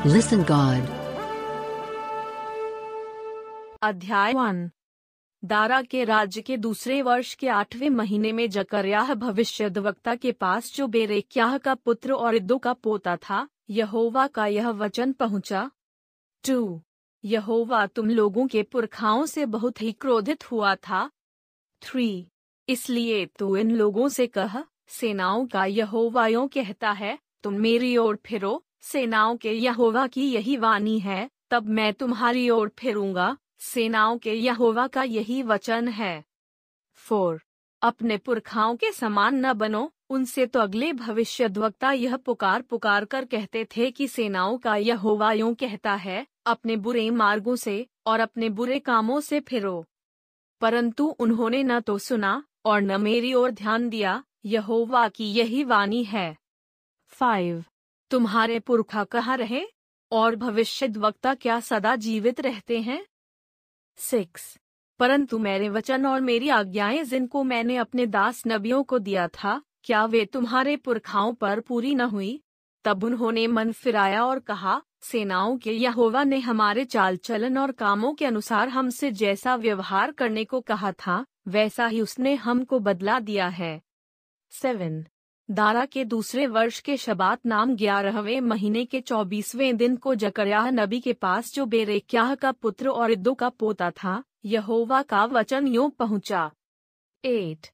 [0.00, 0.88] Listen, God.
[3.82, 4.70] अध्याय one.
[5.44, 10.86] दारा के राज्य के दूसरे वर्ष के आठवें महीने में जकर्याह भविष्यद्वक्ता के पास जो
[10.86, 15.70] बेरेक्याह का पुत्र और इद्दो का पोता था, यहोवा का यह वचन पहुँचा।
[16.48, 16.82] टू।
[17.24, 21.10] यहोवा तुम लोगों के पुरखाओं से बहुत ही क्रोधित हुआ था।
[21.82, 22.28] थ्री।
[22.68, 28.18] इसलिए तू इन लोगों से कह, सेनाओं का यहोवा यों कहता है, तुम मेरी ओर
[28.26, 34.34] फिरो। सेनाओं के यहोवा की यही वाणी है, तब मैं तुम्हारी ओर फिरूँगा। सेनाओं के
[34.34, 36.24] यहोवा का यही वचन है।
[36.94, 37.42] फोर।
[37.82, 43.64] अपने पुरखाओं के समान न बनो। उनसे तो अगले भविष्यद्वक्ता यह पुकार पुकार कर कहते
[43.64, 48.78] थे कि सेनाओं का यहोवा यूँ कहता है, अपने बुरे मार्गों से और अपने बुरे
[48.78, 49.86] कामों से फिरो।
[50.60, 56.04] परंतु उन्होंने न तो सुना और न मेरी ओर ध्यान दिया। यहोवा की यही वाणी
[56.04, 56.36] है।
[57.08, 57.64] फाइव।
[58.10, 59.64] तुम्हारे पुरखा कहाँ रहे?
[60.12, 63.06] और भविष्य वक्ता क्या सदा जीवित रहते हैं?
[63.96, 64.58] सिक्स।
[64.98, 70.04] परंतु मेरे वचन और मेरी आज्ञाएँ जिनको मैंने अपने दास नबियों को दिया था, क्या
[70.04, 72.42] वे तुम्हारे पुरखाओं पर पूरी न हुई?
[72.84, 78.14] तब उन्होंने मन फिराया और कहा, सेनाओं के यहोवा ने हमारे चाल चलन और कामों
[78.14, 83.48] के अनुसार हमसे जैसा व्यवहार करने को कहा था, वैसा ही उसने हमको बदला दिया
[83.48, 83.82] है।
[84.50, 85.06] सेवन।
[85.50, 91.00] दारा के दूसरे वर्ष के शबात नाम ग्यारहवें महीने के चौबीसवें दिन को जकरयाह नबी
[91.00, 95.90] के पास जो बेरेक्याह का पुत्र और इद्दो का पोता था, यहोवा का वचन यूँ
[95.90, 96.50] पहुँचा।
[97.24, 97.66] एट,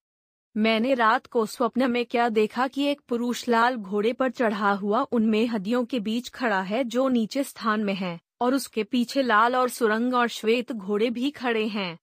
[0.56, 5.02] मैंने रात को स्वप्न में क्या देखा कि एक पुरुष लाल घोड़े पर चढ़ा हुआ
[5.12, 9.56] उनमें हदियों के बीच खड़ा है जो नीचे स्थान में है, और उसके पीछे लाल
[9.56, 11.98] और सुरंग और श्वेत घोड़े भी खड़े हैं।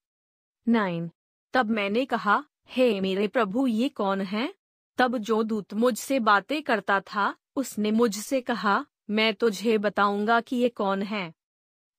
[0.68, 1.10] नाइन,
[1.54, 4.54] तब मैंने कहा, हे मेरे प्रभु ये कौन है?
[4.98, 10.70] तब जो दूत मुझसे बातें करता था, उसने मुझसे कहा, मैं तुझे बताऊँगा कि ये
[10.70, 11.34] कौन है।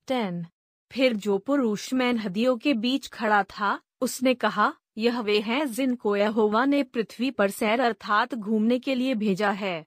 [0.07, 0.47] टेन।
[0.93, 6.17] फिर जो पुरुष मैं नदियों के बीच खड़ा था, उसने कहा, यह वे हैं जिनको
[6.17, 9.87] यहोवा ने पृथ्वी पर सैर अर्थात घूमने के लिए भेजा है।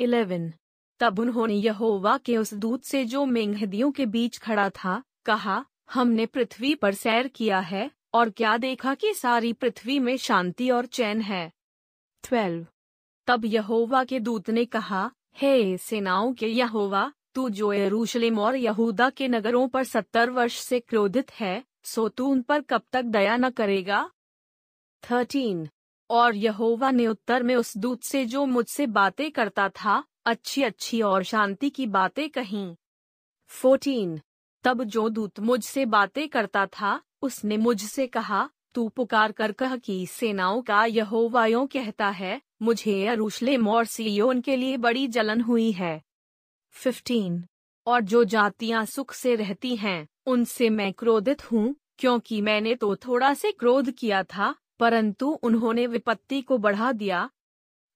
[0.00, 0.52] इलेवन।
[1.00, 6.26] तब उन्होंने यहोवा के उस दूत से जो मेंहदियों के बीच खड़ा था, कहा, हमने
[6.26, 11.20] पृथ्वी पर सैर किया है, और क्या देखा कि सारी पृथ्वी में शांति और चैन
[11.20, 11.52] है।
[12.22, 12.66] ट्वेल्व
[13.26, 19.10] तब यहोवा के दूत ने कहा, हे सेनाओं के यहोवा, तू जो यरूशलेम और यहूदा
[19.10, 23.36] के नगरों पर सत्तर वर्ष से क्रोधित है, सो तू उन पर कब तक दया
[23.36, 24.10] न करेगा?
[25.10, 25.68] थर्टीन
[26.10, 31.02] और यहोवा ने उत्तर में उस दूत से जो मुझसे बातें करता था अच्छी अच्छी
[31.02, 32.76] और शांति की बातें कहीं।
[33.46, 34.20] फोर्टीन
[34.64, 40.06] तब जो दूत मुझसे बातें करता था, उसने मुझसे कहा तू पुकार कर कह कि
[40.06, 45.72] सेनाओं का यहोवा यों कहता है, मुझे यरूशलेम और सियोन के लिए बड़ी जलन हुई
[45.72, 46.02] है।
[46.70, 47.44] फिफ्टीन,
[47.86, 53.34] और जो जातियाँ सुख से रहती हैं, उनसे मैं क्रोधित हूँ, क्योंकि मैंने तो थोड़ा
[53.34, 57.30] से क्रोध किया था, परंतु उन्होंने विपत्ति को बढ़ा दिया।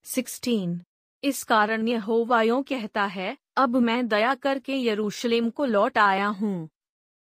[0.04, 0.82] सिक्सटीन,
[1.24, 6.68] इस कारण यहोवा यों कहता है, अब मैं दया करके यरूशलेम को लौट आया हूँ।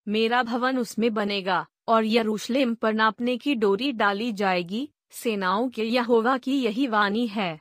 [0.08, 6.38] मेरा भवन उसमें बनेगा। और यरूशलेम पर नापने की डोरी डाली जाएगी, सेनाओं के यहोवा
[6.38, 7.60] की यही वाणी है।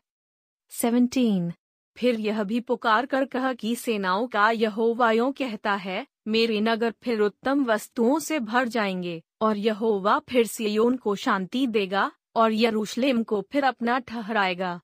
[0.71, 1.53] सेवनटीन
[1.97, 7.21] फिर यह भी पुकार कर कहा कि सेनाओं का यहोवा कहता है, मेरे नगर फिर
[7.21, 13.47] उत्तम वस्तुओं से भर जाएँगे, और यहोवा फिर सियोन को शांति देगा, और यरूशलेम को
[13.53, 14.81] फिर अपना ठहराएगा।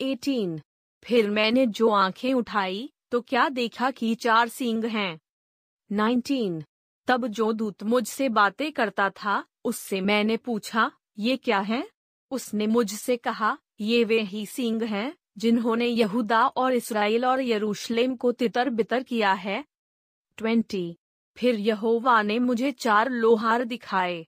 [0.00, 0.60] एटीन
[1.04, 5.20] फिर मैंने जो आँखें उठाई तो क्या देखा कि चार सींग हैं?
[5.92, 6.64] नाइनटीन
[7.06, 11.88] तब जो दूत मुझसे बातें करता था, उससे मैंने पूछा, ये क्या है?
[12.30, 18.32] उसने मुझसे कहा, ये वे ही सींग हैं, जिन्होंने यहूदा और इसराइल और यरूशलेम को
[18.32, 19.64] तितर बितर किया है।
[20.36, 20.98] ट्वेंटी।
[21.36, 24.26] फिर यहोवा ने मुझे चार लोहार दिखाए।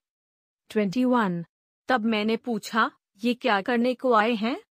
[0.69, 1.45] Twenty one.
[1.87, 2.91] तब मैंने पूछा,
[3.23, 4.61] ये क्या करने को आए हैं?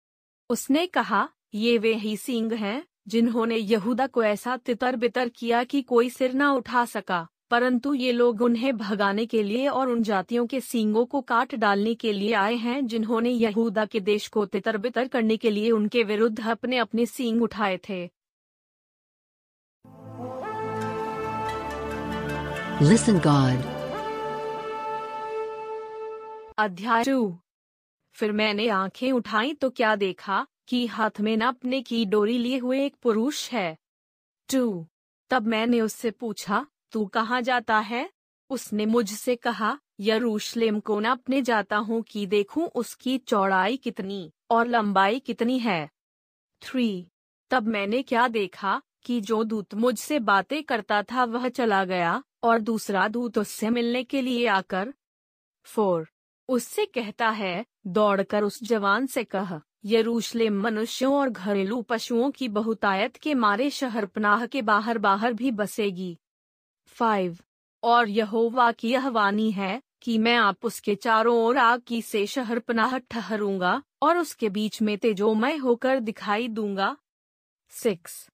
[0.50, 5.82] उसने कहा, ये वे ही सींग हैं, जिन्होंने यहूदा को ऐसा तितर बितर किया कि
[5.82, 10.46] कोई सिर ना उठा सका। परंतु ये लोग उन्हें भगाने के लिए और उन जातियों
[10.46, 14.76] के सींगों को काट डालने के लिए आए हैं जिन्होंने यहूदा के देश को तितर
[14.76, 18.04] बितर करने के लिए उनके विरुद्ध अपने अपने सींग उठाए थे।
[22.82, 23.64] Listen God.
[26.58, 27.38] अध्याय टू
[28.16, 32.84] फिर मैंने आँखें उठाई तो क्या देखा कि हाथ में नापने की डोरी लिए हुए
[32.86, 33.76] एक पुरुष है।
[34.48, 34.86] टू
[35.30, 38.10] तब मैंने उससे पूछा तू कहाँ जाता है?
[38.50, 45.18] उसने मुझसे कहा, यरूशलेम को नापने जाता हूँ कि देखूँ उसकी चौड़ाई कितनी और लंबाई
[45.18, 45.90] कितनी है।
[46.62, 47.06] थ्री,
[47.50, 52.58] तब मैंने क्या देखा कि जो दूत मुझसे बातें करता था वह चला गया और
[52.58, 54.92] दूसरा दूत उससे मिलने के लिए आकर,
[55.66, 56.06] फोर,
[56.48, 63.16] उससे कहता है, दौड़कर उस जवान से कह, यरूशलेम मनुष्यों और घरेलू पशुओं की बहुतायत
[63.16, 66.16] के मारे शहरपनाह के बाहर बाहर भी बसेगी।
[66.96, 67.38] फाइव
[67.82, 72.26] और यहोवा की यह वाणी है कि मैं आप उसके चारों ओर आग की से
[72.26, 76.96] शहरपनाह ठहरूँगा और उसके बीच में तेजोमय होकर दिखाई दूँगा।
[77.68, 78.28] सिक्स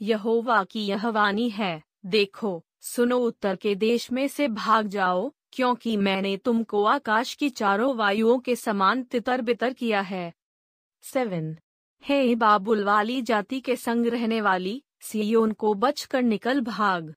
[0.00, 5.96] यहोवा की यह वाणी है, देखो, सुनो, उत्तर के देश में से भाग जाओ, क्योंकि
[5.96, 10.32] मैंने तुमको आकाश की चारों वायुओं के समान तितर बितर किया है।
[11.02, 11.56] सेवन
[12.04, 17.14] हे बाबुल वाली जाति के संग रहने वाली सियोन को बचकर निकल भाग।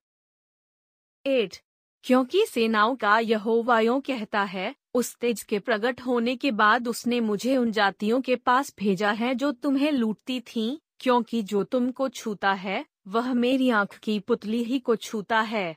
[1.25, 1.57] एट
[2.03, 7.57] क्योंकि सेनाओं का यहोवायों कहता है उस तेज के प्रकट होने के बाद उसने मुझे
[7.57, 12.85] उन जातियों के पास भेजा है जो तुम्हें लूटती थीं, क्योंकि जो तुमको छूता है
[13.07, 15.75] वह मेरी आँख की पुतली ही को छूता है।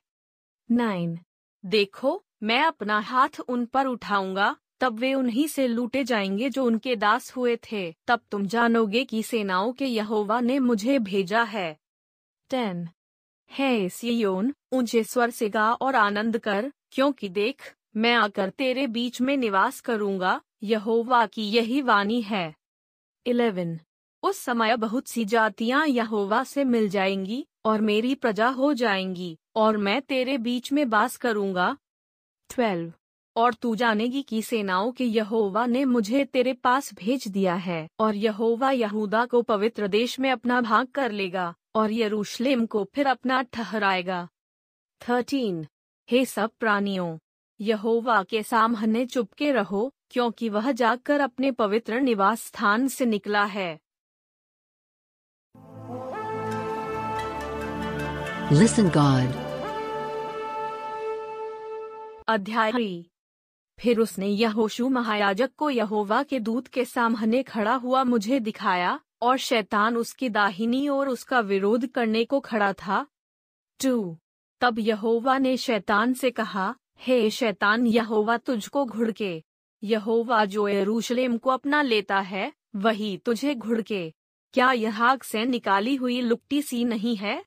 [0.70, 1.18] नाइन
[1.64, 6.96] देखो मैं अपना हाथ उन पर उठाऊँगा तब वे उन्हीं से लूटे जाएँगे जो उनके
[6.96, 11.76] दास हुए थे तब तुम जानोगे कि सेनाओं के यहोवा ने मुझे भेजा है।
[12.50, 12.88] टेन
[13.50, 19.20] है सियोन, ऊँचे स्वर से गा और आनंद कर, क्योंकि देख, मैं आकर तेरे बीच
[19.20, 22.54] में निवास करूँगा, यहोवा की यही वाणी है।
[23.26, 23.80] इलेवन।
[24.22, 29.76] उस समय बहुत सी जातियाँ यहोवा से मिल जाएँगी, और मेरी प्रजा हो जाएँगी, और
[29.76, 31.76] मैं तेरे बीच में बास करूँगा।
[32.50, 32.92] ट्वेल्व।
[33.36, 38.14] और तू जानेगी कि सेनाओं के यहोवा ने मुझे तेरे पास भेज दिया है, और
[38.14, 43.42] यहोवा यहूदा को पवित्र देश में अपना भाग कर लेगा। और यरूशलेम को फिर अपना
[43.42, 44.28] ठहराएगा।
[45.08, 45.66] थर्टीन
[46.10, 47.18] हे सब प्राणियों
[47.60, 53.80] यहोवा के सामने चुपके रहो क्योंकि वह जाकर अपने पवित्र निवास स्थान से निकला है।
[58.52, 59.32] Listen God.
[62.28, 63.04] अध्याय
[63.78, 69.38] फिर उसने यहोशू महायाजक को यहोवा के दूत के सामने खड़ा हुआ मुझे दिखाया। और
[69.38, 73.06] शैतान उसकी दाहिनी और उसका विरोध करने को खड़ा था।
[73.82, 74.18] टू।
[74.60, 79.44] तब यहोवा ने शैतान से कहा, हे hey शैतान, यहोवा तुझको घुड़के।
[79.82, 84.14] यहोवा जो यरूशलेम को अपना लेता है, वही तुझे घुड़के।
[84.52, 87.44] क्या यह आग से निकाली हुई लुकटी सी नहीं है?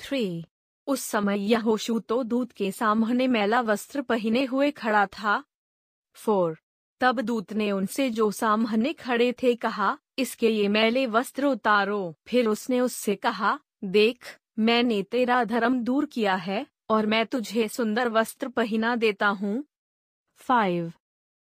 [0.00, 0.44] थ्री।
[0.86, 5.44] उस समय यहोशू तो दूत के सामने मैला वस्त्र पहने हुए खड़ा था।
[6.14, 6.58] फोर।
[7.00, 12.46] तब दूत ने उनसे जो सामने खड़े थे कहा, इसके ये मैले वस्त्र उतारो। फिर
[12.46, 18.48] उसने उससे कहा, देख, मैंने तेरा धर्म दूर किया है, और मैं तुझे सुंदर वस्त्र
[18.48, 19.64] पहना देता हूँ।
[20.36, 20.92] फाइव।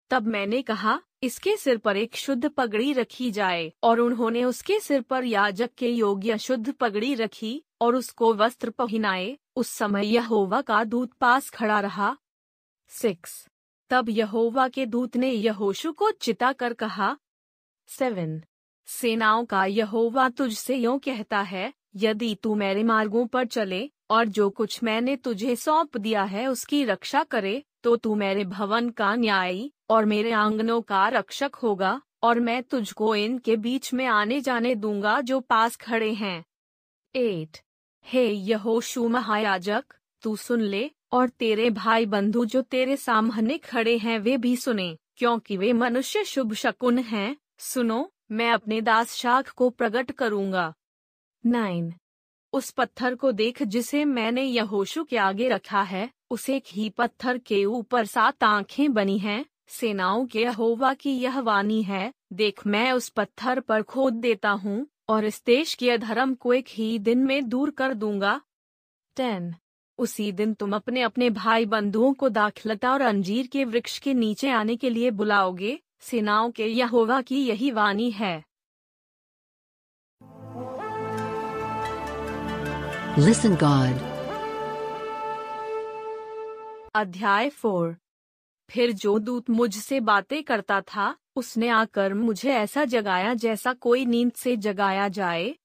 [0.10, 5.02] तब मैंने कहा, इसके सिर पर एक शुद्ध पगड़ी रखी जाए। और उन्होंने उसके सिर
[5.02, 10.84] पर याजक के योग्य शुद्ध पगड़ी रखी, और उसको वस्त्र पहनाए। उस समय यहोवा का
[10.84, 12.18] दूत पास खड़ा रहा।
[12.88, 13.48] सिक्स।
[13.94, 17.18] तब यहोवा के दूत ने यहोशु को चिता कर कहा,
[17.88, 18.42] सेवन,
[18.86, 24.50] सेनाओं का यहोवा तुझसे यूँ कहता है, यदि तू मेरे मार्गों पर चले, और जो
[24.50, 29.72] कुछ मैंने तुझे सौंप दिया है उसकी रक्षा करे तो तू मेरे भवन का न्यायी,
[29.90, 35.22] और मेरे आंगनों का रक्षक होगा, और मैं तुझको इनके बीच में आने जाने दूँगा
[35.22, 36.46] जो पास खड़े हैं।
[37.16, 37.58] एट,
[38.06, 39.84] हे यहोशु महायाजक,
[40.22, 44.98] तू सुन ले और तेरे भाई बंधु जो तेरे सामने खड़े हैं, वे भी सुने,
[45.18, 50.74] क्योंकि वे मनुष्य शुभ शकुन हैं। सुनो, मैं अपने दास शाख को प्रकट करूँगा।
[51.46, 51.94] नाइन।
[52.54, 57.38] उस पत्थर को देख जिसे मैंने यहोशु के आगे रखा है, उस एक ही पत्थर
[57.38, 62.92] के ऊपर सात आँखें बनी हैं। सेनाओं के यहोवा की यह वाणी है, देख मैं
[62.92, 67.20] उस पत्थर पर खोद देता हूँ, और इस देश के अधर्म को एक ही दिन
[67.20, 68.42] में दूर कर दूँगा।
[69.16, 69.56] टेन।
[70.04, 74.50] उसी दिन तुम अपने अपने भाई बंधुओं को दाखलता और अंजीर के वृक्ष के नीचे
[74.52, 78.44] आने के लिए बुलाओगे सेनाओं के यहोवा की यही वाणी है।
[83.18, 83.98] Listen God.
[86.96, 87.96] अध्याय फोर
[88.70, 94.32] फिर जो दूत मुझसे बातें करता था उसने आकर मुझे ऐसा जगाया जैसा कोई नींद
[94.34, 95.56] से जगाया जाए।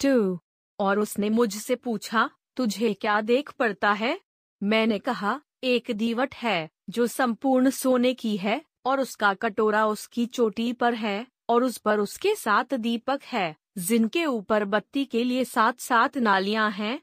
[0.00, 0.40] टू
[0.80, 4.20] और उसने मुझसे पूछा तुझे क्या देख पड़ता है?
[4.62, 10.72] मैंने कहा एक दीवट है जो संपूर्ण सोने की है और उसका कटोरा उसकी चोटी
[10.72, 15.80] पर है और उस पर उसके सात दीपक है जिनके ऊपर बत्ती के लिए सात
[15.80, 17.00] सात नालियाँ हैं।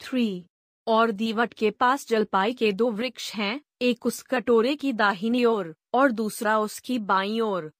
[0.00, 0.46] थ्री
[0.86, 5.76] और दीवट के पास जलपाई के दो वृक्ष हैं एक उस कटोरे की दाहिनी ओर
[5.94, 7.72] और, दूसरा उसकी बाईं ओर।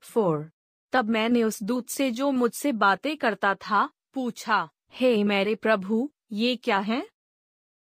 [0.00, 0.50] फोर
[0.92, 6.10] तब मैंने उस दूत से जो मुझसे बातें करता था पूछा हे hey, मेरे प्रभु
[6.32, 7.08] ये क्या है?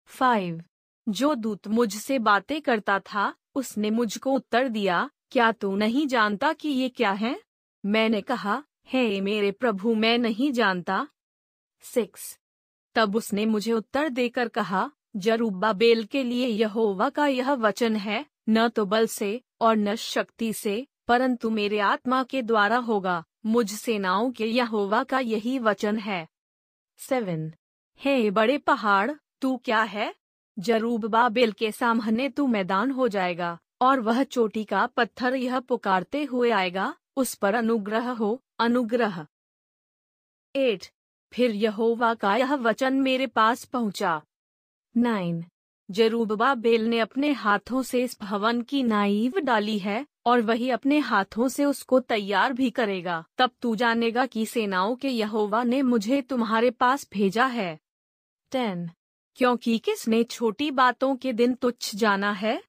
[0.05, 0.63] फाइव
[1.09, 6.69] जो दूत मुझसे बातें करता था, उसने मुझको उत्तर दिया, क्या तू नहीं जानता कि
[6.69, 7.41] ये क्या है?
[7.85, 11.07] मैंने कहा, हे मेरे प्रभु, मैं नहीं जानता।
[11.81, 12.39] सिक्स
[12.95, 18.25] तब उसने मुझे उत्तर देकर कहा जरूबा बेल के लिए यहोवा का यह वचन है,
[18.49, 23.71] न तो बल से, और न शक्ति से, परंतु मेरे आत्मा के द्वारा होगा मुझ
[23.71, 26.27] सेनाओं के यहोवा का यही वचन है।
[26.97, 27.51] सेवन
[27.97, 30.15] हे बड़े पहाड़, तू क्या है?
[30.59, 36.23] जरूबा बेल के सामने तू मैदान हो जाएगा, और वह चोटी का पत्थर यह पुकारते
[36.23, 39.27] हुए आएगा, उस पर अनुग्रह हो, अनुग्रह।
[40.55, 40.85] एट,
[41.33, 44.21] फिर यहोवा का यह वचन मेरे पास पहुँचा।
[44.97, 45.45] नाइन
[45.91, 50.99] जरूबा बेल ने अपने हाथों से इस भवन की नाइव डाली है और वही अपने
[50.99, 56.21] हाथों से उसको तैयार भी करेगा। तब तू जानेगा कि सेनाओं के यहोवा ने मुझे
[56.21, 57.79] तुम्हारे पास भेजा है।
[58.51, 58.89] टेन,
[59.37, 62.61] क्योंकि किसने छोटी बातों के दिन तुच्छ जाना है?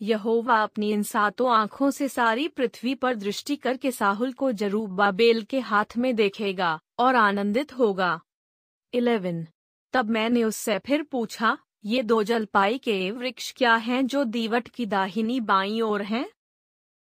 [0.00, 5.42] यहोवा अपनी इन सातों आँखों से सारी पृथ्वी पर दृष्टि करके साहुल को ज़रूर बाबेल
[5.42, 8.20] के हाथ में देखेगा और आनंदित होगा।
[8.92, 9.46] इलेवन,
[9.94, 14.86] तब मैंने उससे फिर पूछा, ये दो जलपाई के वृक्ष क्या हैं जो दीवट की
[14.86, 16.26] दाहिनी बाई ओर हैं?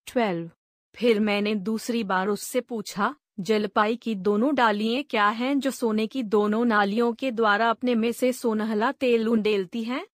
[0.08, 0.50] ट्वेल्व
[0.96, 6.24] फिर मैंने दूसरी बार उससे पूछा, जलपाई की दोनों डालियाँ क्या हैं जो सोने की
[6.24, 10.08] दोनों नालियों के द्वारा अपने में से सोनहला तेल उंडेलती हैं?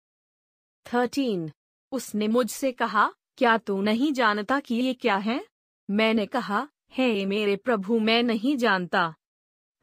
[0.93, 1.51] थर्टीन
[1.91, 5.45] उसने मुझसे कहा, क्या तू नहीं जानता कि ये क्या है?
[5.89, 9.13] मैंने कहा, हे मेरे प्रभु, मैं नहीं जानता।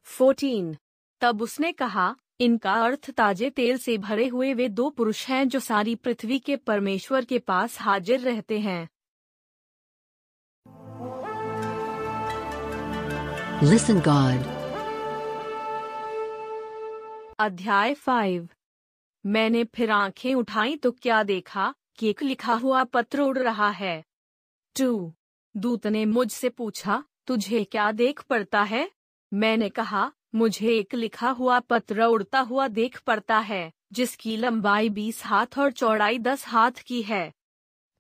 [0.03, 0.77] फोर्टीन
[1.21, 5.61] तब उसने कहा, इनका अर्थ ताजे तेल से भरे हुए वे दो पुरुष हैं जो
[5.61, 8.89] सारी पृथ्वी के परमेश्वर के पास हाजिर रहते हैं।
[13.63, 14.41] Listen God.
[17.39, 18.49] अध्याय फाइव
[19.27, 24.05] मैंने फिर आँखें उठाई तो क्या देखा कि एक लिखा हुआ पत्र उड़ रहा है।
[24.79, 25.15] टू
[25.57, 28.91] दूत ने मुझसे पूछा, तुझे क्या देख पड़ता है?
[29.35, 35.25] मैंने कहा, मुझे एक लिखा हुआ पत्र उड़ता हुआ देख पड़ता है, जिसकी लंबाई बीस
[35.25, 37.33] हाथ और चौड़ाई दस हाथ की है.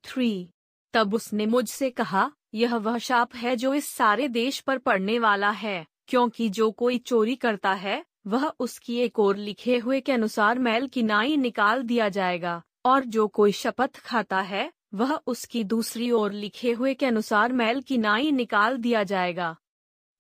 [0.05, 0.51] थ्री
[0.93, 5.51] तब उसने मुझसे कहा यह वह शाप है जो इस सारे देश पर पड़ने वाला
[5.51, 10.59] है, क्योंकि जो कोई चोरी करता है, वह उसकी एक और लिखे हुए के अनुसार
[10.59, 16.11] मैल की नाई निकाल दिया जाएगा, और जो कोई शपथ खाता है, वह उसकी दूसरी
[16.11, 19.57] ओर लिखे हुए के अनुसार मैल की नाई निकाल दिया जाएगा।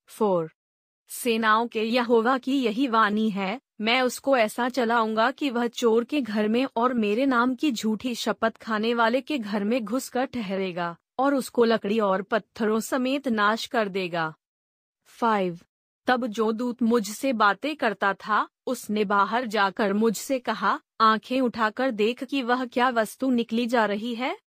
[0.06, 0.50] फोर,
[1.08, 6.20] सेनाओं के यहोवा की यही वाणी है, मैं उसको ऐसा चलाऊँगा कि वह चोर के
[6.20, 10.96] घर में और मेरे नाम की झूठी शपथ खाने वाले के घर में घुसकर ठहरेगा।
[11.18, 14.34] और उसको लकड़ी और पत्थरों समेत नाश कर देगा।
[15.04, 15.60] फाइव।
[16.06, 22.24] तब जो दूत मुझसे बातें करता था, उसने बाहर जाकर मुझसे कहा, आँखें उठाकर देख
[22.24, 24.38] कि वह क्या वस्तु निकली जा रही है।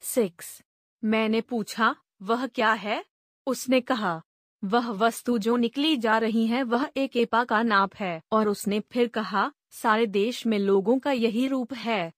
[0.00, 0.62] सिक्स।
[1.04, 3.04] मैंने पूछा, वह क्या है?
[3.46, 4.22] उसने कहा,
[4.64, 8.80] वह वस्तु जो निकली जा रही है, वह एक एपा का नाप है। और उसने
[8.80, 12.12] फिर कहा, सारे देश में लोगों का यही रूप है।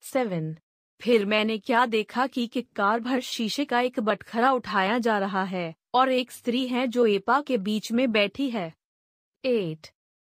[0.00, 0.56] सेवन।
[1.00, 5.74] फिर मैंने क्या देखा कि किक्कार भर शीशे का एक बटखरा उठाया जा रहा है,
[5.94, 8.74] और एक स्त्री है जो एपा के बीच में बैठी है।
[9.44, 9.86] एट।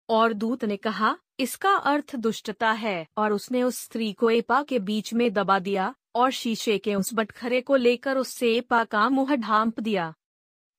[0.09, 4.79] और दूत ने कहा, इसका अर्थ दुष्टता है, और उसने उस स्त्री को एपा के
[4.79, 9.37] बीच में दबा दिया, और शीशे के उस बटखरे को लेकर उससे एपा का मुँह
[9.37, 10.15] ढांप दिया।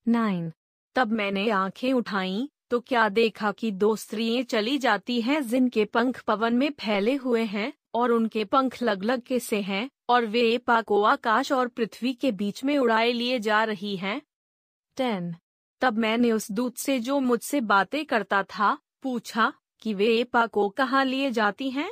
[0.07, 0.51] नाइन।
[0.95, 6.23] तब मैंने आँखें उठाई तो क्या देखा कि दो स्त्रियाँ चली जाती हैं जिनके पंख
[6.23, 10.41] पवन में फैले हुए हैं और उनके पंख लग लग के से हैं, और वे
[10.41, 14.21] एपा को आकाश और पृथ्वी के बीच में उड़ाए लिए जा रही हैं।
[14.97, 15.35] टेन।
[15.81, 20.69] तब मैंने उस दूत से जो मुझसे बातें करता था, पूछा, कि वे एपा को
[20.69, 21.91] कहाँ लिए जाती हैं?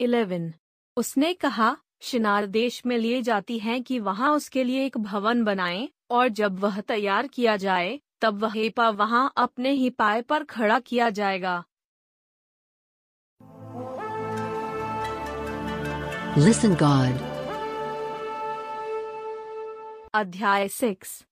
[0.00, 0.52] इलेवन।
[0.96, 5.88] उसने कहा, शिनार देश में लिए जाती हैं कि वहाँ उसके लिए एक भवन बनाएँ,
[6.10, 10.78] और जब वह तैयार किया जाए, तब वह एपा वहाँ अपने ही पाए पर खड़ा
[10.78, 11.64] किया जाएगा।
[16.32, 17.18] Listen God.
[20.14, 21.26] अध्याय सिक्स।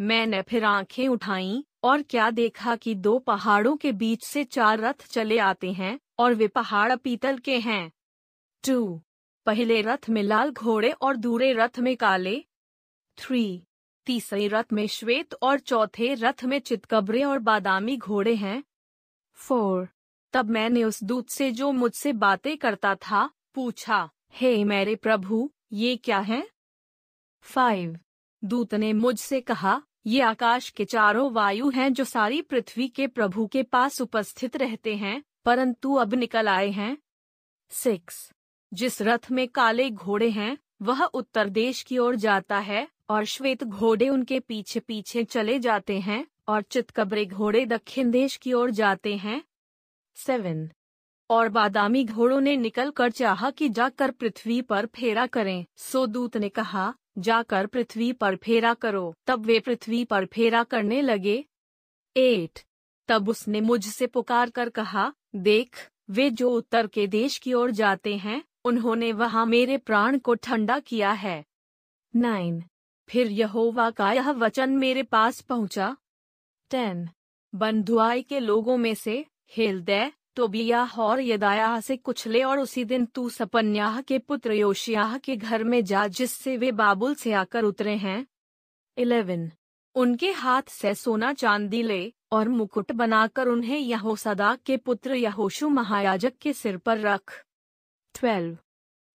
[0.00, 5.06] मैंने फिर आँखें उठाईं और क्या देखा कि दो पहाड़ों के बीच से चार रथ
[5.10, 7.92] चले आते हैं और वे पहाड़ पीतल के हैं।
[8.66, 9.02] टू।
[9.46, 12.44] पहले रथ में लाल घोड़े और दूरे रथ में काले।
[13.18, 13.66] थ्री।
[14.06, 18.64] तीसरे रथ में श्वेत और चौथे रथ में चितकबरे और बादामी घोड़े हैं।
[19.34, 19.88] फोर।
[20.32, 25.96] तब मैंने उस दूत से जो मुझसे बातें करता था, पूछा हे मेरे प्रभु, ये
[25.96, 26.48] क्या है?
[27.40, 27.98] फाइव
[28.44, 33.46] दूत ने मुझसे कहा, ये आकाश के चारों वायु हैं जो सारी पृथ्वी के प्रभु
[33.46, 36.98] के पास उपस्थित रहते हैं, परंतु अब निकल आए हैं।
[37.70, 38.32] सिक्स
[38.74, 43.64] जिस रथ में काले घोड़े हैं, वह उत्तर देश की ओर जाता है, और श्वेत
[43.64, 49.16] घोड़े उनके पीछे पीछे चले जाते हैं, और चितकबरे घोड़े दक्षिण देश की ओर जाते
[49.16, 49.44] हैं।
[50.14, 50.70] सेवन
[51.34, 56.36] और बादामी घोड़ों ने निकल कर चाहा कि जाकर पृथ्वी पर फेरा करें। सो दूत
[56.36, 61.44] ने कहा, जाकर पृथ्वी पर फेरा करो। तब वे पृथ्वी पर फेरा करने लगे।
[62.16, 62.60] एट।
[63.08, 68.16] तब उसने मुझसे पुकार कर कहा, देख, वे जो उत्तर के देश की ओर जाते
[68.16, 71.44] हैं, उन्होंने वहाँ मेरे प्राण को ठंडा किया है।
[72.16, 72.62] नाइन।
[73.08, 75.96] फिर यहोवा का यह वचन मेरे पास पहुँचा।
[76.70, 77.08] टेन।
[77.54, 83.30] बंधुआई के लोगों में से हेलदय तोबियाह और यदायाह से कुचले और उसी दिन तू
[83.30, 88.26] सपन्याह के पुत्र योशियाह के घर में जा जिससे वे बाबुल से आकर उतरे हैं।
[88.98, 89.50] इलेवन।
[89.94, 96.32] उनके हाथ से सोना चांदी ले और मुकुट बनाकर उन्हें यहोसदा के पुत्र यहोशु महायाजक
[96.40, 97.44] के सिर पर रख।
[98.14, 98.58] ट्वेल्व।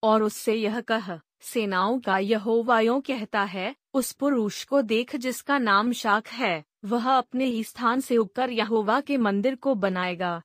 [0.03, 5.91] और उससे यह कह, सेनाओं का यहोवायों कहता है, उस पुरुष को देख जिसका नाम
[5.91, 10.41] शाख है, वह अपने ही स्थान से उगकर यहोवा के मंदिर को बनाएगा।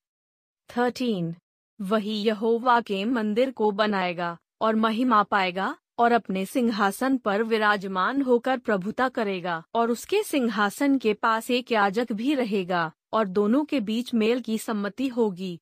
[0.71, 1.35] थर्टीन।
[1.81, 8.59] वही यहोवा के मंदिर को बनाएगा और महिमा पाएगा और अपने सिंहासन पर विराजमान होकर
[8.59, 14.15] प्रभुता करेगा और उसके सिंहासन के पास एक याजक भी रहेगा और दोनों के बीच
[14.15, 15.61] मेल की सम्मति होगी।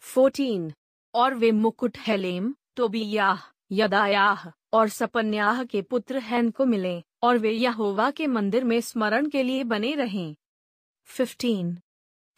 [0.00, 0.72] फोर्टीन।
[1.14, 7.50] और वे मुकुट हेलेम, तोबियाह, यदायाह और सपन्याह के पुत्र हैन को मिले और वे
[7.50, 10.36] यहोवा के मंदिर में स्मरण के लिए बने रहें।
[11.04, 11.78] फिफ्टीन।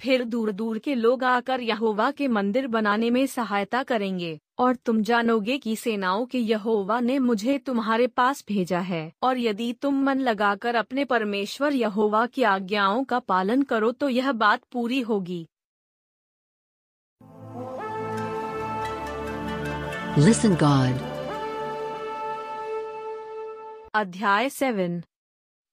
[0.00, 5.02] फिर दूर दूर के लोग आकर यहोवा के मंदिर बनाने में सहायता करेंगे और तुम
[5.02, 10.18] जानोगे कि सेनाओं के यहोवा ने मुझे तुम्हारे पास भेजा है। और यदि तुम मन
[10.18, 15.46] लगाकर अपने परमेश्वर यहोवा की आज्ञाओं का पालन करो तो यह बात पूरी होगी।
[20.18, 20.94] Listen God.
[23.94, 25.02] अध्याय सेवन।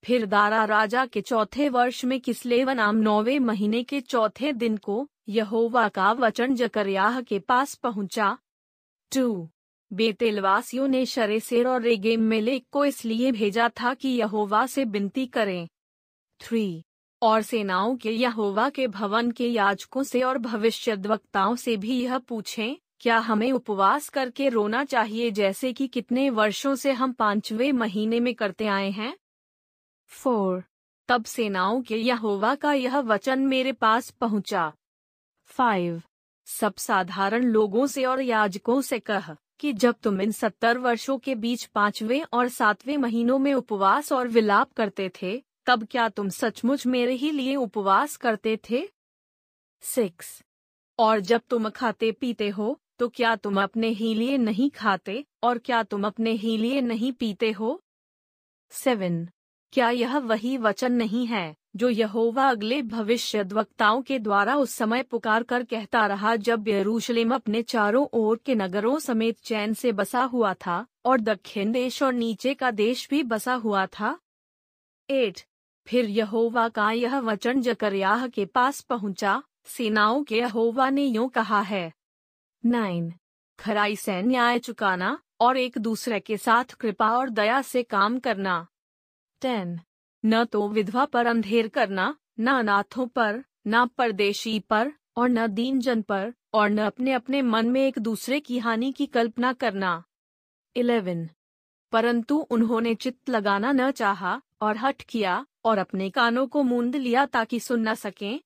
[0.04, 5.10] फिर दारा राजा के चौथे वर्ष में किसलेव नाम नौवे महीने के चौथे दिन को
[5.30, 8.38] यहोवा का वचन जकरयाह के पास पहुँचा।
[9.16, 9.50] टू।
[9.94, 15.68] बेतेलवासियों ने शरेसेर और रेगेम मेलेक को इसलिए भेजा था कि यहोवा से विनती करें।
[16.39, 16.84] थ्री।
[17.22, 22.76] और सेनाओं के यहोवा के भवन के याजकों से और भविष्यद्वक्ताओं से भी यह पूछें,
[23.00, 28.36] क्या हमें उपवास करके रोना चाहिए जैसे कि कितने वर्षों से हम पाँचवें महीने में
[28.36, 29.18] करते आए हैं?
[30.13, 30.63] फोर।
[31.08, 34.73] तब सेनाओं के यहोवा का यह वचन मेरे पास पहुँचा।
[35.45, 36.02] फाइव।
[36.47, 41.36] सब साधारण लोगों से और याजकों से कह कि जब तुम इन सत्तर वर्षों के
[41.36, 46.86] बीच पाँचवें और सातवें महीनों में उपवास और विलाप करते थे, तब क्या तुम सचमुच
[46.88, 48.88] मेरे ही लिए उपवास करते थे?
[49.82, 50.41] सिक्स।
[50.99, 55.58] और जब तुम खाते पीते हो तो क्या तुम अपने ही लिए नहीं खाते और
[55.58, 57.82] क्या तुम अपने ही लिए नहीं पीते हो?
[58.71, 59.28] सेवन।
[59.74, 65.44] क्या यह वही वचन नहीं है, जो यहोवा अगले भविष्यद्वक्ताओं के द्वारा उस समय पुकार
[65.44, 70.54] कर कहता रहा जब यरूशलेम अपने चारों ओर के नगरों समेत चैन से बसा हुआ
[70.54, 74.20] था, और दक्षिण देश और नीचे का देश भी बसा हुआ था?
[75.10, 75.40] एट
[75.88, 81.62] फिर यहोवा का यह वचन जकरयाह के पास पहुँचा, सेनाओं के यहोवा ने यूँ कहा
[81.62, 81.94] है।
[82.66, 83.14] नाइन
[83.60, 88.68] खराई से न्याय चुकाना, और एक दूसरे के साथ कृपा और दया से काम करना।
[89.44, 89.80] टेन
[90.26, 95.80] न तो विधवा पर अंधेर करना, न अनाथों पर, न परदेशी पर, और न दीन
[95.80, 100.04] जन पर, और न अपने अपने मन में एक दूसरे की हानि की कल्पना करना।
[100.76, 101.30] इलेवन।
[101.92, 107.26] परंतु उन्होंने चित्त लगाना न चाहा, और हट किया, और अपने कानों को मूंद लिया
[107.26, 108.40] ताकि सुन न सकें।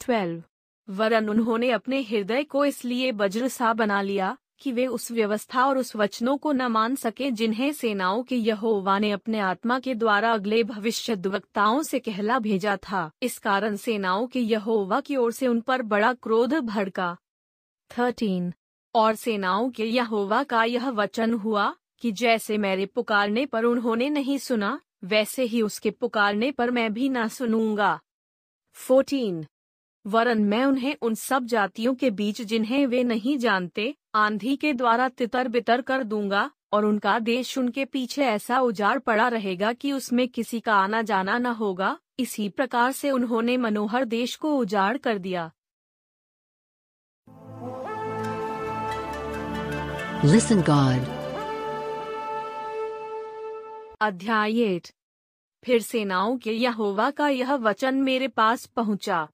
[0.00, 0.44] ट्वेल्व।
[0.90, 5.78] वरन उन्होंने अपने हृदय को इसलिए वज्र सा बना लिया कि वे उस व्यवस्था और
[5.78, 10.32] उस वचनों को न मान सके जिन्हें सेनाओं के यहोवा ने अपने आत्मा के द्वारा
[10.32, 15.46] अगले भविष्य वक्ताओं से कहला भेजा था। इस कारण सेनाओं के यहोवा की ओर से
[15.46, 17.16] उन पर बड़ा क्रोध भड़का।
[17.98, 18.52] थर्टीन।
[18.94, 24.38] और सेनाओं के यहोवा का यह वचन हुआ कि जैसे मेरे पुकारने पर उन्होंने नहीं
[24.38, 28.00] सुना, वैसे ही उसके पुकारने पर मैं भी ना सुनूँगा।
[28.72, 29.46] फोर्टीन।
[30.06, 35.08] वरन मैं उन्हें उन सब जातियों के बीच जिन्हें वे नहीं जानते आंधी के द्वारा
[35.08, 40.28] तितर बितर कर दूँगा और उनका देश उनके पीछे ऐसा उजाड़ पड़ा रहेगा कि उसमें
[40.28, 45.18] किसी का आना जाना न होगा इसी प्रकार से उन्होंने मनोहर देश को उजाड़ कर
[45.18, 45.50] दिया।
[50.24, 51.08] Listen God.
[54.00, 54.88] अध्याय एट
[55.64, 59.28] फिर सेनाओं के यहोवा का यह वचन मेरे पास पहुँचा।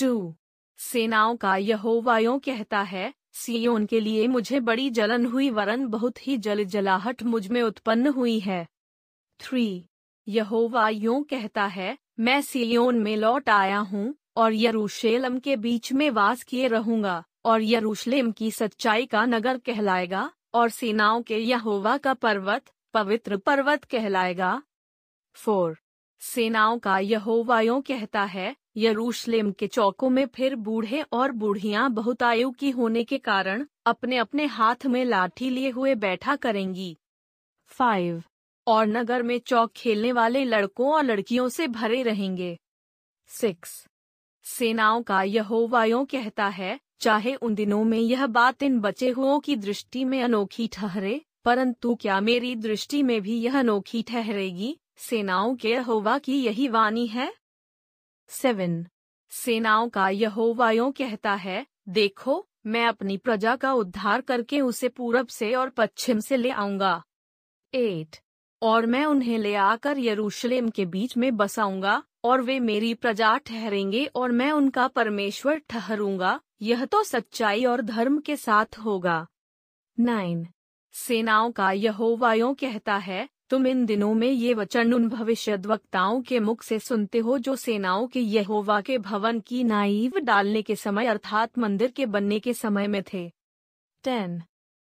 [0.00, 0.34] टू।
[0.78, 6.26] सेनाओं का यहोवा यों कहता है सियोन के लिए मुझे बड़ी जलन हुई वरन बहुत
[6.26, 8.66] ही जल जलाहट मुझमें उत्पन्न हुई है।
[9.40, 9.88] थ्री।
[10.28, 16.10] यहोवा यों कहता है, मैं सियोन में लौट आया हूँ, और यरूशलेम के बीच में
[16.10, 22.14] वास किए रहूँगा, और यरूशलेम की सच्चाई का नगर कहलाएगा, और सेनाओं के यहोवा का
[22.14, 24.62] पर्वत, पवित्र पर्वत कहलाएगा।
[25.34, 25.78] फोर।
[26.20, 32.22] सेनाओं का यहोवा यों कहता है यरूशलेम के चौकों में फिर बूढ़े और बूढ़ियाँ बहुत
[32.22, 36.98] आयु की होने के कारण अपने अपने हाथ में लाठी लिए हुए बैठा करेंगी।
[37.66, 38.22] फाइव।
[38.66, 42.58] और नगर में चौक खेलने वाले लड़कों और लड़कियों से भरे रहेंगे।
[43.26, 43.86] सिक्स।
[44.42, 49.40] सेनाओं का यहोवा यों कहता है, चाहे उन दिनों में यह बात इन बचे हुओं
[49.40, 54.78] की दृष्टि में अनोखी ठहरे, परंतु क्या मेरी दृष्टि में भी यह अनोखी ठहरेगी?
[54.96, 57.43] सेनाओं के यहोवा की यही वाणी है?
[58.28, 58.86] सेवन।
[59.30, 65.26] सेनाओं का यहोवा यों कहता है, देखो, मैं अपनी प्रजा का उद्धार करके उसे पूरब
[65.26, 67.04] से और पश्चिम से ले आऊँगा।
[67.74, 68.16] एट।
[68.62, 74.06] और मैं उन्हें ले आकर यरूशलेम के बीच में बसाऊँगा, और वे मेरी प्रजा ठहरेंगे
[74.06, 79.26] और मैं उनका परमेश्वर ठहरूँगा। यह तो सच्चाई और धर्म के साथ होगा।
[80.00, 80.46] नाइन।
[80.92, 86.22] सेनाओं का यहोवा यों कहता है तुम इन दिनों में ये वचन उन भविष्य भविष्यद्वक्ताओं
[86.22, 90.76] के मुख से सुनते हो जो सेनाओं के यहोवा के भवन की नाइव डालने के
[90.76, 93.32] समय अर्थात मंदिर के बनने के समय में थे।
[94.04, 94.42] टेन।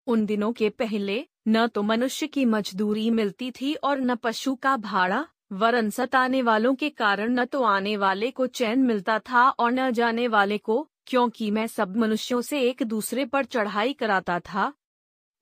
[0.07, 4.77] उन दिनों के पहले, न तो मनुष्य की मजदूरी मिलती थी और न पशु का
[4.77, 9.71] भाड़ा, वरन सताने वालों के कारण न तो आने वाले को चैन मिलता था और
[9.71, 14.73] न जाने वाले को, क्योंकि मैं सब मनुष्यों से एक दूसरे पर चढ़ाई कराता था।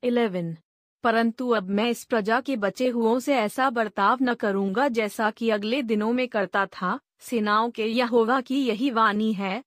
[0.03, 0.57] इलेवन।
[1.03, 5.49] परंतु अब मैं इस प्रजा के बचे हुओं से ऐसा बर्ताव न करूँगा जैसा कि
[5.49, 9.63] अगले दिनों में करता था, सेनाओं के यहोवा की यही वाणी है।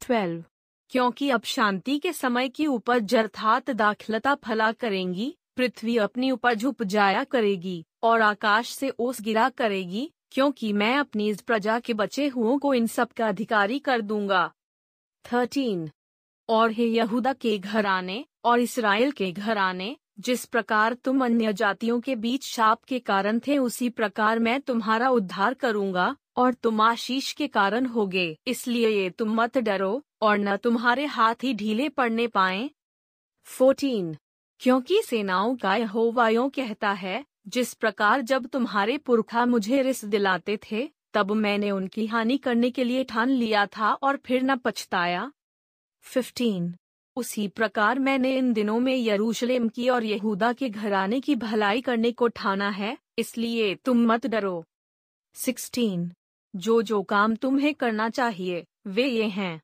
[0.00, 0.44] ट्वेल्व।
[0.90, 7.24] क्योंकि अब शांति के समय की उपज अर्थात दाखलता फला करेंगी, पृथ्वी अपनी उपज उपजाया
[7.24, 12.58] करेगी, और आकाश से ओस गिरा करेगी, क्योंकि मैं अपनी इस प्रजा के बचे हुओं
[12.58, 14.52] को इन सब का अधिकारी कर दूँगा।
[15.32, 15.90] थर्टीन।
[16.48, 22.16] और हे यहूदा के घराने और इसराइल के घराने जिस प्रकार तुम अन्य जातियों के
[22.16, 27.48] बीच शाप के कारण थे, उसी प्रकार मैं तुम्हारा उद्धार करूँगा, और तुम आशीष के
[27.48, 32.70] कारण होगे। इसलिए ये तुम मत डरो, और न तुम्हारे हाथ ही ढीले पड़ने पाए।
[33.44, 34.16] फोर्टीन
[34.60, 40.90] क्योंकि सेनाओं का यहोवा कहता है, जिस प्रकार जब तुम्हारे पुरखा मुझे रिस दिलाते थे,
[41.14, 45.32] तब मैंने उनकी हानि करने के लिए ठान लिया था और फिर न पछताया।
[46.00, 46.74] फिफ्टीन
[47.16, 52.12] उसी प्रकार मैंने इन दिनों में यरूशलेम की और यहूदा के घराने की भलाई करने
[52.12, 54.64] को ठाना है, इसलिए तुम मत डरो।
[55.34, 56.12] सिक्सटीन,
[56.56, 59.62] जो जो काम तुम्हें करना चाहिए, वे ये हैं।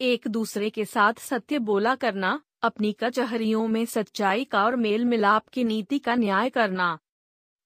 [0.00, 5.48] एक दूसरे के साथ सत्य बोला करना, अपनी कचहरियों में सच्चाई का और मेल मिलाप
[5.48, 6.98] की नीति का न्याय करना।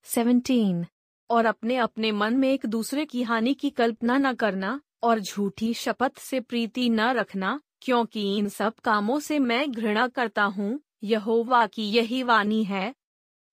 [0.05, 0.87] सेवनटीन,
[1.31, 5.75] और अपने अपने मन में एक दूसरे की हानि की कल्पना न करना, और झूठी
[5.75, 11.67] शपथ से प्रीति न रखना क्योंकि इन सब कामों से मैं घृणा करता हूँ, यहोवा
[11.67, 12.95] की यही वाणी है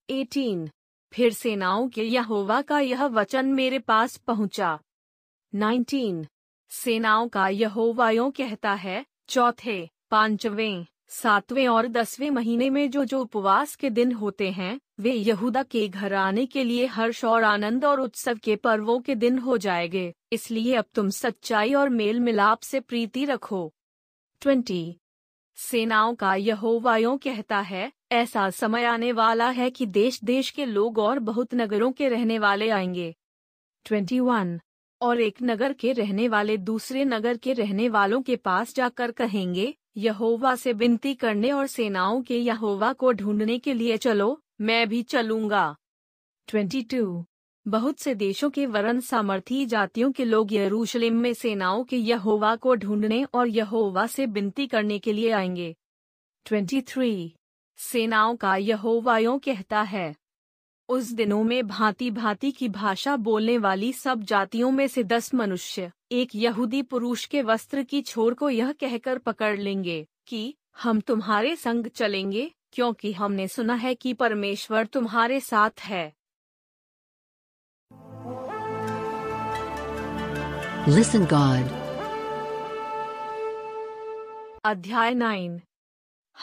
[0.10, 0.70] 18.
[1.14, 4.80] फिर सेनाओं के यहोवा का यह वचन मेरे पास पहुँचा
[5.56, 6.26] 19.
[6.70, 13.22] सेनाओं का यहोवा यो कहता है, चौथे, पाँचवें, सातवें और दसवें महीने में जो जो
[13.22, 17.86] उपवास के दिन होते हैं, वे यहूदा के घर आने के लिए हर्ष और आनंद
[17.86, 22.60] और उत्सव के पर्वों के दिन हो जाएँगे, इसलिए अब तुम सच्चाई और मेल मिलाप
[22.60, 23.74] से प्रीति रखो
[24.42, 24.98] ट्वेंटी।
[25.56, 30.98] सेनाओं का यहोवा कहता है, ऐसा समय आने वाला है कि देश देश के लोग
[30.98, 33.16] और बहुत नगरों के रहने वाले आएँगे।
[33.86, 34.60] Twenty one.
[35.02, 39.78] और एक नगर के रहने वाले दूसरे नगर के रहने वालों के पास जाकर कहेंगे,
[39.98, 45.04] यहोवा से विनती करने और सेनाओं के यहोवा को ढूँढने के लिए चलो, मैं भी
[45.04, 45.76] चलूँगा।
[46.48, 47.26] Twenty two.
[47.68, 52.76] बहुत से देशों के वरण सामर्थी जातियों के लोग यरूशलेम में सेनाओं के यहोवा को
[52.76, 55.76] ढूँढने और यहोवा से विनती करने के लिए आएँगे
[56.46, 57.30] 23.
[57.78, 60.16] सेनाओं का यहोवा यों कहता है,
[60.90, 65.92] उस दिनों में भांति भांति की भाषा बोलने वाली सब जातियों में से दस मनुष्य,
[66.12, 71.56] एक यहूदी पुरुष के वस्त्र की छोर को यह कहकर पकड़ लेंगे कि, हम तुम्हारे
[71.56, 76.21] संग चलेंगे, क्योंकि हमने सुना है कि परमेश्वर तुम्हारे साथ है
[80.88, 81.66] Listen, God.
[84.66, 85.62] अध्याय नाइन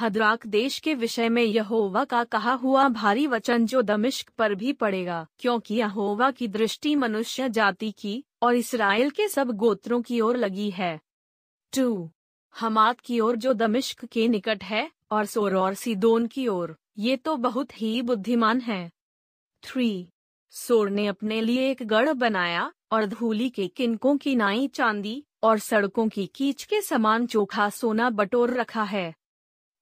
[0.00, 4.72] हदराक देश के विषय में यहोवा का कहा हुआ भारी वचन जो दमिश्क पर भी
[4.72, 10.36] पड़ेगा, क्योंकि यहोवा की दृष्टि मनुष्य जाति की और इसराइल के सब गोत्रों की ओर
[10.36, 11.00] लगी है।
[11.76, 12.10] टू।
[12.60, 17.16] हमात की ओर जो दमिश्क के निकट है और सोर और सिदोन की ओर, ये
[17.16, 18.90] तो बहुत ही बुद्धिमान है।
[19.62, 20.08] थ्री।
[20.50, 25.58] सोर ने अपने लिए एक गढ़ बनाया और धूली के किनकों की नाई चांदी और
[25.58, 29.14] सड़कों की कीच के समान चोखा सोना बटोर रखा है।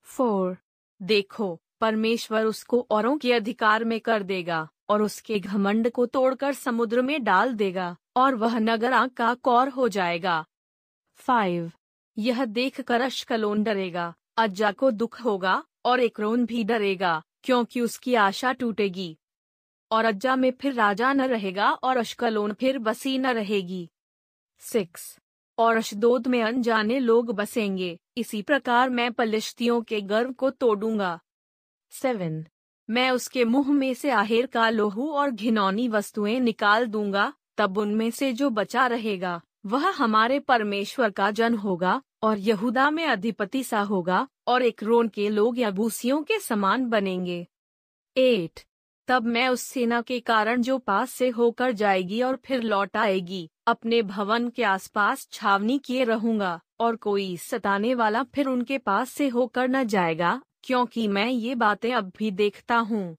[0.02, 0.56] फोर,
[1.02, 7.02] देखो, परमेश्वर उसको औरों के अधिकार में कर देगा और उसके घमंड को तोड़कर समुद्र
[7.02, 10.44] में डाल देगा और वह नगर का कौर हो जाएगा।
[11.14, 11.72] फाइव,
[12.18, 18.14] यह देख कर अश्कलोन डरेगा, अज्जा को दुख होगा और एकरोन भी डरेगा, क्योंकि उसकी
[18.14, 19.18] आशा टूटेगी।
[19.90, 23.90] और अज्जा में फिर राजा न रहेगा और अश्कलोन फिर बसी न रहेगी।
[24.58, 25.18] सिक्स।
[25.58, 31.20] और अशदोद में अनजाने लोग बसेंगे। इसी प्रकार मैं पलिश्तियों के गर्व को तोड़ूँगा।
[31.90, 32.46] सेवन।
[32.90, 38.10] मैं उसके मुँह में से आहिर का लोहू और घिनौनी वस्तुएँ निकाल दूँगा, तब उनमें
[38.10, 43.80] से जो बचा रहेगा, वह हमारे परमेश्वर का जन होगा, और यहूदा में अधिपति सा
[43.80, 47.46] होगा, और एक रोन के लोग यबूसियों के समान बनेंगे।
[48.16, 48.64] एट।
[49.08, 53.50] तब मैं उस सेना के कारण जो पास से होकर जाएगी और फिर लौट आएगी,
[53.66, 59.28] अपने भवन के आसपास छावनी किए रहूँगा, और कोई सताने वाला फिर उनके पास से
[59.28, 63.16] होकर न जाएगा, क्योंकि मैं ये बातें अब भी देखता हूँ।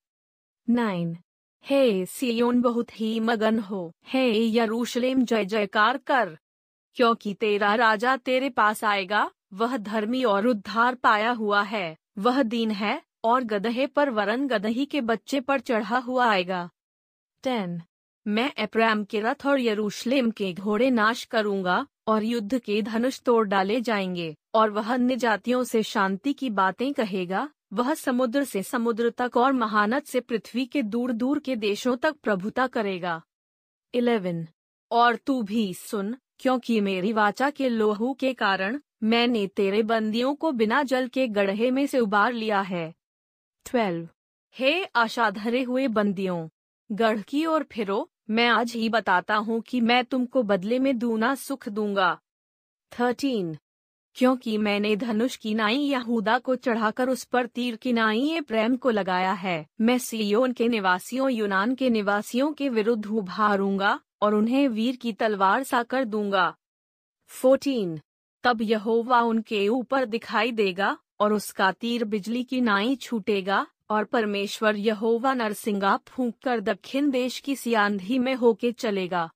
[0.70, 1.18] नाइन।
[1.66, 6.38] हे सियोन बहुत ही मगन हो, हे यरूशलेम जय जयकार कर।
[6.96, 12.72] क्योंकि तेरा राजा तेरे पास आएगा, वह धर्मी और उद्धार पाया हुआ है, वह दीन
[12.72, 16.70] है और गदहे पर वरन गदही के बच्चे पर चढ़ा हुआ आएगा।
[17.44, 17.82] टेन।
[18.28, 23.48] मैं एप्राम के रथ और यरूशलेम के घोड़े नाश करूँगा और युद्ध के धनुष तोड़
[23.48, 29.10] डाले जाएँगे और वह अन्य जातियों से शांति की बातें कहेगा, वह समुद्र से समुद्र
[29.10, 33.22] तक और महानत से पृथ्वी के दूर दूर के देशों तक प्रभुता करेगा।
[33.94, 34.48] इलेवन।
[34.92, 40.52] और तू भी सुन, क्योंकि मेरी वाचा के लोहू के कारण मैंने तेरे बंदियों को
[40.52, 42.94] बिना जल के गढ़े में से उबार लिया है।
[43.68, 44.08] ट्वेल्व
[44.56, 46.48] हे आशा धरे हुए बंदियों,
[46.92, 51.36] गढ़ की ओर फिरो, मैं आज ही बताता हूँ कि मैं तुमको बदले में दूना
[51.36, 52.20] सुख दूँगा।
[53.00, 53.58] थर्टीन
[54.16, 58.90] क्योंकि मैंने धनुष की नाई यहूदा को चढ़ाकर उस पर तीर की नाई प्रेम को
[58.90, 64.96] लगाया है, मैं सियोन के निवासियों, यूनान के निवासियों के विरुद्ध उभारूँगा और उन्हें वीर
[64.96, 66.56] की तलवार सा कर दूँगा।
[67.28, 68.00] फोर्टीन
[68.44, 74.76] तब यहोवा उनके ऊपर दिखाई देगा और उसका तीर बिजली की नाई छूटेगा, और परमेश्वर
[74.76, 79.30] यहोवा नरसिंगा फूंक कर दक्षिण देश की सियांधी में होके चलेगा।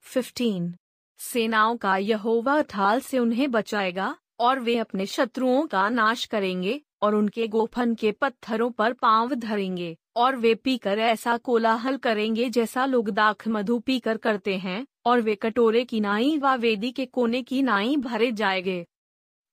[0.00, 0.74] फिफ्टीन
[1.18, 7.14] सेनाओं का यहोवा थाल से उन्हें बचाएगा, और वे अपने शत्रुओं का नाश करेंगे, और
[7.14, 13.10] उनके गोफन के पत्थरों पर पाँव धरेंगे, और वे पीकर ऐसा कोलाहल करेंगे जैसा लोग
[13.10, 17.62] दाख मधु पीकर करते हैं, और वे कटोरे की नाई व वेदी के कोने की
[17.62, 18.86] नाई भरे जाएँगे।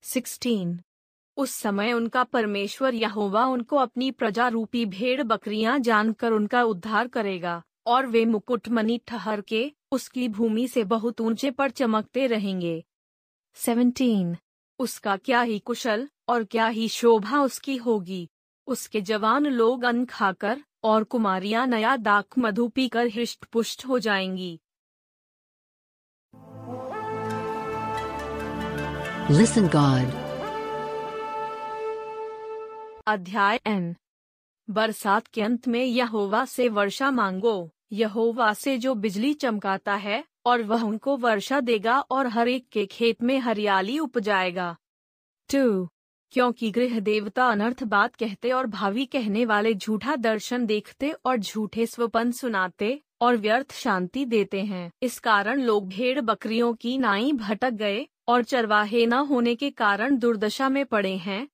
[0.02, 0.80] सिक्सटीन।
[1.38, 7.62] उस समय उनका परमेश्वर यहोवा उनको अपनी प्रजा रूपी भेड़ बकरियाँ जानकर उनका उद्धार करेगा,
[7.88, 12.84] और वे मुकुटमणि ठहर के उसकी भूमि से बहुत ऊँचे पर चमकते रहेंगे
[13.58, 14.36] सेवनटीन,
[14.80, 18.28] उसका क्या ही कुशल और क्या ही शोभा उसकी होगी
[18.68, 24.60] उसके जवान लोग अन्न खाकर और कुमारियाँ नया दाक मधु पीकर हृष्ट पुष्ट हो जाएँगी
[29.30, 30.25] Listen, God.
[33.08, 33.96] अध्याय एन।
[34.70, 40.64] बरसात के अंत में यहोवा से वर्षा मांगो। यहोवा से जो बिजली चमकाता है, और
[40.64, 44.78] वह उनको वर्षा देगा और हर एक के खेत में हरियाली उपजाएगा।
[45.54, 45.90] टू।
[46.32, 51.86] क्योंकि गृह देवता अनर्थ बात कहते और भावी कहने वाले झूठा दर्शन देखते और झूठे
[51.86, 57.72] स्वपन सुनाते, और व्यर्थ शांति देते हैं। इस कारण लोग भेड़ बकरियों की नाई भटक
[57.72, 61.48] गए, और चरवाहे न होने के कारण दुर्दशा में पड़े हैं।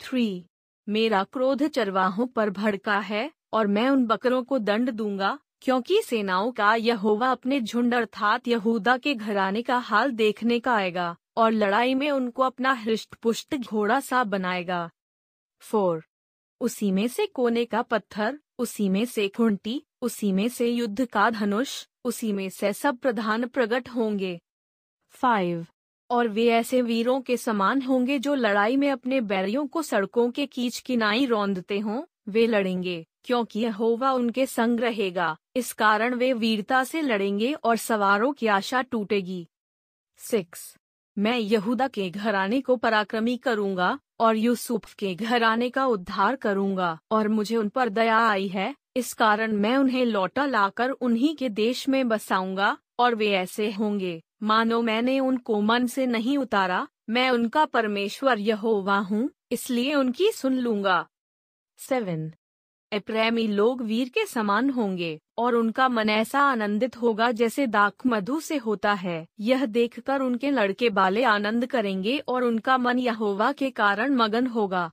[0.00, 0.46] थ्री।
[0.88, 6.52] मेरा क्रोध चरवाहों पर भड़का है और मैं उन बकरों को दंड दूँगा, क्योंकि सेनाओं
[6.52, 11.94] का यहोवा अपने झुंड अर्थात यहूदा के घराने का हाल देखने का आएगा और लड़ाई
[11.94, 14.90] में उनको अपना हृष्ट पुष्ट घोड़ा सा बनाएगा।
[15.58, 16.04] फोर।
[16.60, 21.30] उसी में से कोने का पत्थर, उसी में से खुंटी, उसी में से युद्ध का
[21.30, 24.40] धनुष, उसी में से सब प्रधान प्रकट होंगे।
[25.10, 25.66] फाइव।
[26.10, 30.46] और वे ऐसे वीरों के समान होंगे जो लड़ाई में अपने बैरियों को सड़कों के
[30.46, 36.84] कीच किनाई रौंदते हों, वे लड़ेंगे, क्योंकि यहोवा उनके संग रहेगा, इस कारण वे वीरता
[36.84, 39.46] से लड़ेंगे और सवारों की आशा टूटेगी।
[40.18, 40.76] सिक्स,
[41.16, 47.28] मैं यहूदा के घराने को पराक्रमी करूँगा, और यूसुफ के घराने का उद्धार करूँगा, और
[47.28, 51.88] मुझे उन पर दया आई है, इस कारण मैं उन्हें लौटा लाकर उन्हीं के देश
[51.88, 57.64] में बसाऊँगा, और वे ऐसे होंगे। मानो मैंने उनको मन से नहीं उतारा, मैं उनका
[57.64, 61.06] परमेश्वर यहोवा हूँ, इसलिए उनकी सुन लूँगा।
[61.78, 62.32] सेवन।
[63.06, 68.40] प्रेमी लोग वीर के समान होंगे, और उनका मन ऐसा आनंदित होगा जैसे दाक मधु
[68.40, 73.70] से होता है। यह देखकर उनके लड़के बाले आनंद करेंगे और उनका मन यहोवा के
[73.70, 74.90] कारण मगन होगा।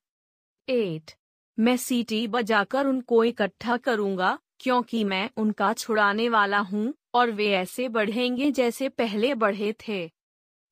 [0.70, 1.12] एट।
[1.60, 7.88] मैं सीटी बजाकर उनको इकट्ठा करूँगा, क्योंकि मैं उनका छुड़ाने वाला हूँ और वे ऐसे
[7.90, 10.12] बढ़ेंगे जैसे पहले बढ़े थे।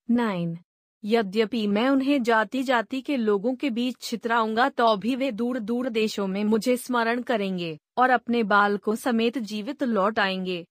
[0.10, 0.58] नाइन।
[1.04, 5.90] यद्यपि मैं उन्हें जाति जाति के लोगों के बीच छितराऊँगा तो भी वे दूर दूर
[5.90, 10.66] देशों में मुझे स्मरण करेंगे और अपने बालकों समेत जीवित लौट आएँगे।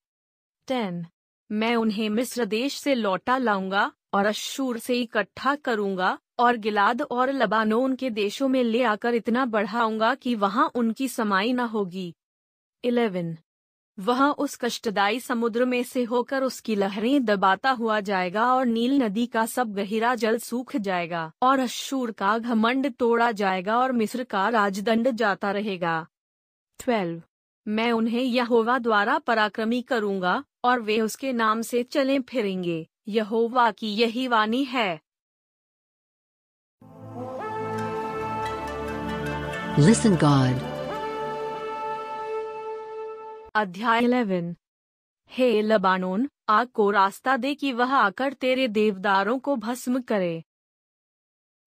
[0.68, 1.07] टेन।
[1.50, 7.33] मैं उन्हें मिस्र देश से लौटा लाऊँगा और अशूर से इकट्ठा करूँगा और गिलाद और
[7.33, 12.14] लबानोन के देशों में ले आकर इतना बढ़ाऊँगा कि वहाँ उनकी समाई न होगी।
[12.85, 13.37] इलेवन।
[14.01, 19.27] वह उस कष्टदायी समुद्र में से होकर उसकी लहरें दबाता हुआ जाएगा और नील नदी
[19.27, 24.49] का सब गहरा जल सूख जाएगा और अशूर का घमंड तोड़ा जाएगा और मिस्र का
[24.49, 26.07] राजदंड जाता रहेगा।
[26.85, 27.23] ट्वेल्व।
[27.69, 33.95] मैं उन्हें यहोवा द्वारा पराक्रमी करूँगा और वे उसके नाम से चले फिरेंगे। यहोवा की
[33.95, 35.01] यही वाणी है।
[39.79, 40.78] Listen, God.
[43.59, 44.57] अध्याय 11
[45.31, 50.44] हे लबानोन, आग को रास्ता दे कि वह आकर तेरे देवदारों को भस्म करे।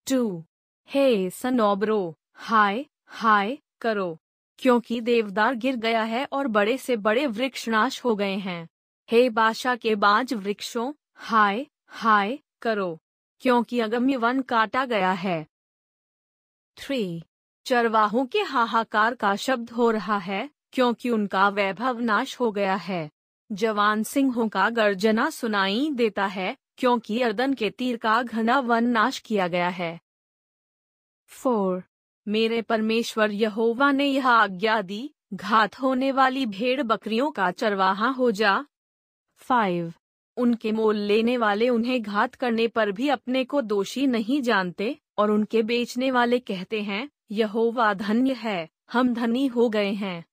[0.09, 0.45] टू।
[0.89, 4.17] हे सनोबरो, हाय हाय, करो,
[4.57, 8.67] क्योंकि देवदार गिर गया है और बड़े से बड़े वृक्ष नाश हो गए हैं।
[9.11, 12.99] हे बादशाह के बाज वृक्षों, हाय हाय, करो,
[13.39, 15.47] क्योंकि अगम्य वन काटा गया है।
[16.77, 17.23] थ्री।
[17.65, 23.11] चरवाहों के हाहाकार का शब्द हो रहा है क्योंकि उनका वैभव नाश हो गया है।
[23.51, 29.19] जवान सिंहों का गर्जना सुनाई देता है, क्योंकि अर्दन के तीर का घना वन नाश
[29.19, 29.99] किया गया है।
[31.27, 31.83] फोर।
[32.27, 38.31] मेरे परमेश्वर यहोवा ने यह आज्ञा दी, घात होने वाली भेड़ बकरियों का चरवाहा हो
[38.31, 38.65] जा।
[39.37, 39.93] फाइव।
[40.37, 45.31] उनके मोल लेने वाले उन्हें घात करने पर भी अपने को दोषी नहीं जानते, और
[45.31, 50.25] उनके बेचने वाले कहते हैं, यहोवा धन्य है, हम धनी हो गए हैं।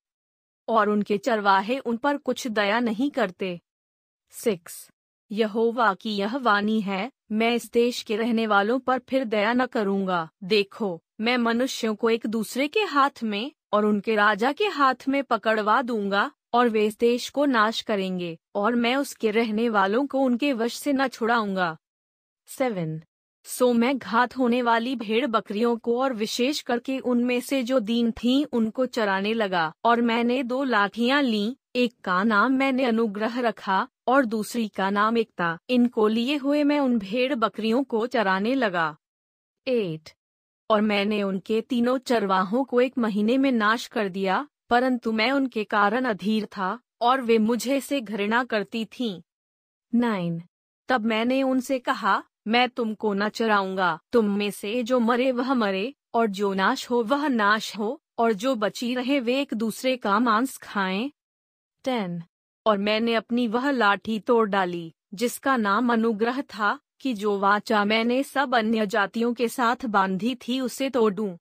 [0.69, 3.59] और उनके चरवाहे उन पर कुछ दया नहीं करते।
[4.33, 4.89] सिक्स,
[5.31, 9.65] यहोवा की यह वाणी है, मैं इस देश के रहने वालों पर फिर दया न
[9.65, 15.07] करूँगा। देखो, मैं मनुष्यों को एक दूसरे के हाथ में और उनके राजा के हाथ
[15.07, 20.05] में पकड़वा दूँगा और वे इस देश को नाश करेंगे और मैं उसके रहने वालों
[20.07, 21.77] को उनके वश से न छुड़ाऊँगा।
[22.47, 22.99] सेवन
[23.49, 28.11] सो मैं घात होने वाली भेड़ बकरियों को और विशेष करके उनमें से जो दीन
[28.11, 33.87] थी, उनको चराने लगा। और मैंने दो लाठियाँ ली, एक का नाम मैंने अनुग्रह रखा,
[34.07, 38.97] और दूसरी का नाम एकता। इनको लिए हुए मैं उन भेड़ बकरियों को चराने लगा।
[39.67, 40.09] एट।
[40.69, 45.63] और मैंने उनके तीनों चरवाहों को एक महीने में नाश कर दिया, परंतु मैं उनके
[45.63, 49.21] कारण अधीर था, और वे मुझे से घृणा करती थीं।
[49.95, 50.41] नाइन।
[50.87, 55.93] तब मैंने उनसे कहा मैं तुमको न चराऊँगा। तुम में से जो मरे वह मरे
[56.13, 60.19] और जो नाश हो वह नाश हो और जो बची रहे वे एक दूसरे का
[60.19, 61.11] मांस खाएँ।
[61.83, 62.23] टेन।
[62.65, 68.23] और मैंने अपनी वह लाठी तोड़ डाली जिसका नाम अनुग्रह था कि जो वाचा मैंने
[68.23, 71.37] सब अन्य जातियों के साथ बांधी थी उसे तोड़ूं।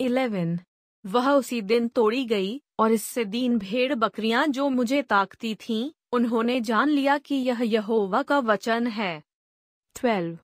[0.00, 0.58] इलेवन।
[1.06, 6.60] वह उसी दिन तोड़ी गई और इससे दीन भेड़ बकरियाँ जो मुझे ताकती थीं, उन्होंने
[6.60, 9.22] जान लिया कि यह यहोवा का वचन है।
[10.00, 10.38] ट्वेल्व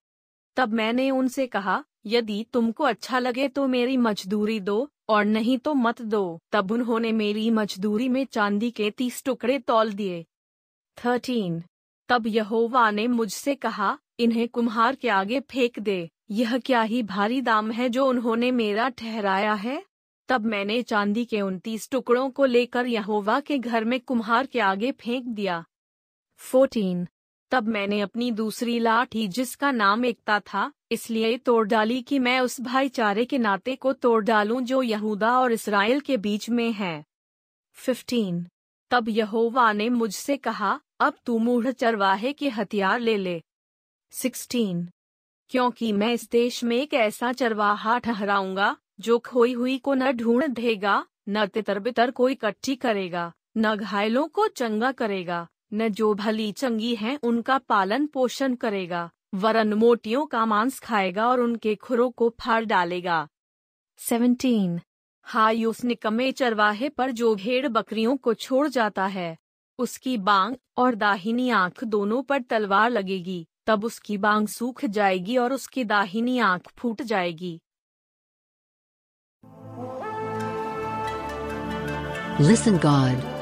[0.56, 5.74] तब मैंने उनसे कहा, यदि तुमको अच्छा लगे तो मेरी मजदूरी दो, और नहीं तो
[5.74, 10.24] मत दो। तब उन्होंने मेरी मजदूरी में चांदी के तीस टुकड़े तौल दिए।
[11.04, 11.62] थर्टीन
[12.08, 17.40] तब यहोवा ने मुझसे कहा, इन्हें कुम्हार के आगे फेंक दे। यह क्या ही भारी
[17.40, 19.84] दाम है जो उन्होंने मेरा ठहराया है?
[20.28, 24.92] तब मैंने चांदी के उनतीस टुकड़ों को लेकर यहोवा के घर में कुम्हार के आगे
[24.92, 25.64] फेंक दिया।
[26.36, 27.06] फोर्टीन
[27.50, 32.60] तब मैंने अपनी दूसरी लाठी जिसका नाम एकता था, इसलिए तोड़ डाली कि मैं उस
[32.60, 37.04] भाईचारे के नाते को तोड़ डालूं जो यहूदा और इसराइल के बीच में है।
[37.72, 38.46] फिफ्टीन
[38.90, 43.42] तब यहोवा ने मुझसे कहा, अब तू मूढ़ चरवाहे के हथियार ले ले।
[44.10, 44.88] सिक्सटीन
[45.48, 50.44] क्योंकि मैं इस देश में एक ऐसा चरवाहा ठहराऊँगा, जो खोई हुई को न ढूंढ
[50.44, 56.52] देगा, न तितर बितर को इकट्ठी करेगा, न घायलों को चंगा करेगा। न जो भली
[56.52, 62.34] चंगी हैं, उनका पालन पोषण करेगा वरन मोटियों का मांस खाएगा और उनके खुरों को
[62.40, 63.26] फाड़ डालेगा
[63.98, 64.80] 17.
[65.26, 69.36] हाय, उस निकमे चरवाहे पर जो भेड़ बकरियों को छोड़ जाता है,
[69.78, 75.52] उसकी बांग और दाहिनी आँख दोनों पर तलवार लगेगी तब उसकी बांग सूख जाएगी और
[75.52, 77.58] उसकी दाहिनी आँख फूट जाएगी
[82.38, 83.35] Listen, God.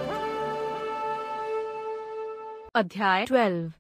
[2.77, 3.73] अध्याय 12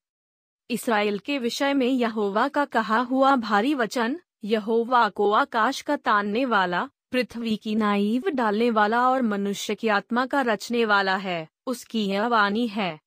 [0.70, 6.45] इसराइल के विषय में यहोवा का कहा हुआ भारी वचन, यहोवा को आकाश का तानने
[6.45, 12.07] वाला, पृथ्वी की नाइव डालने वाला और मनुष्य की आत्मा का रचने वाला है, उसकी
[12.07, 13.01] यह वाणी है।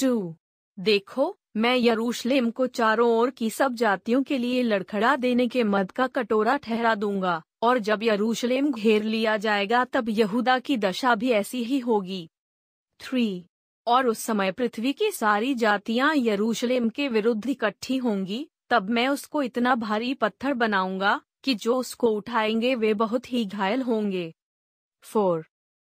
[0.00, 0.36] टू।
[0.78, 5.92] देखो, मैं यरूशलेम को चारों ओर की सब जातियों के लिए लड़खड़ा देने के मद
[5.92, 11.30] का कटोरा ठहरा दूँगा, और जब यरूशलेम घेर लिया जाएगा तब यहूदा की दशा भी
[11.30, 12.30] ऐसी ही होगी।
[13.00, 13.46] थ्री।
[13.86, 19.42] और उस समय पृथ्वी की सारी जातियाँ यरूशलेम के विरुद्ध इकट्ठी होंगी, तब मैं उसको
[19.42, 24.32] इतना भारी पत्थर बनाऊँगा कि जो उसको उठाएँगे वे बहुत ही घायल होंगे।
[25.02, 25.44] फोर,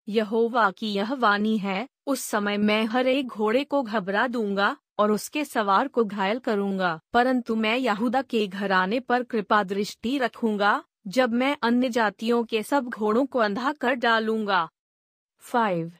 [0.08, 5.12] यहोवा की यह वाणी है, उस समय मैं हर एक घोड़े को घबरा दूँगा और
[5.12, 11.34] उसके सवार को घायल करूँगा, परंतु मैं यहूदा के घराने पर कृपा दृष्टि रखूँगा, जब
[11.34, 14.70] मैं अन्य जातियों के सब घोड़ों को अंधा कर डालूँगा।
[15.40, 15.92] फाइव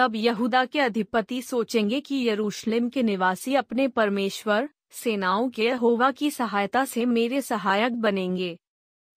[0.00, 6.30] तब यहूदा के अधिपति सोचेंगे कि यरूशलेम के निवासी अपने परमेश्वर, सेनाओं के होवा की
[6.30, 8.58] सहायता से मेरे सहायक बनेंगे।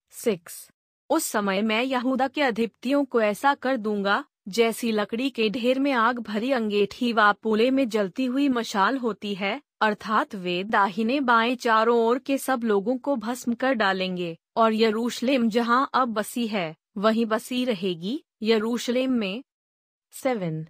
[0.10, 0.70] सिक्स।
[1.10, 5.92] उस समय मैं यहूदा के अधिपतियों को ऐसा कर दूँगा, जैसी लकड़ी के ढेर में
[5.92, 11.56] आग भरी अंगेठी व पुले में जलती हुई मशाल होती है, अर्थात वे दाहिने बाएँ
[11.56, 16.76] चारों ओर के सब लोगों को भस्म कर डालेंगे, और यरूशलेम जहाँ अब बसी है,
[16.98, 19.44] वहीं बसी रहेगी, यरूशलेम में।
[20.12, 20.68] सेवन।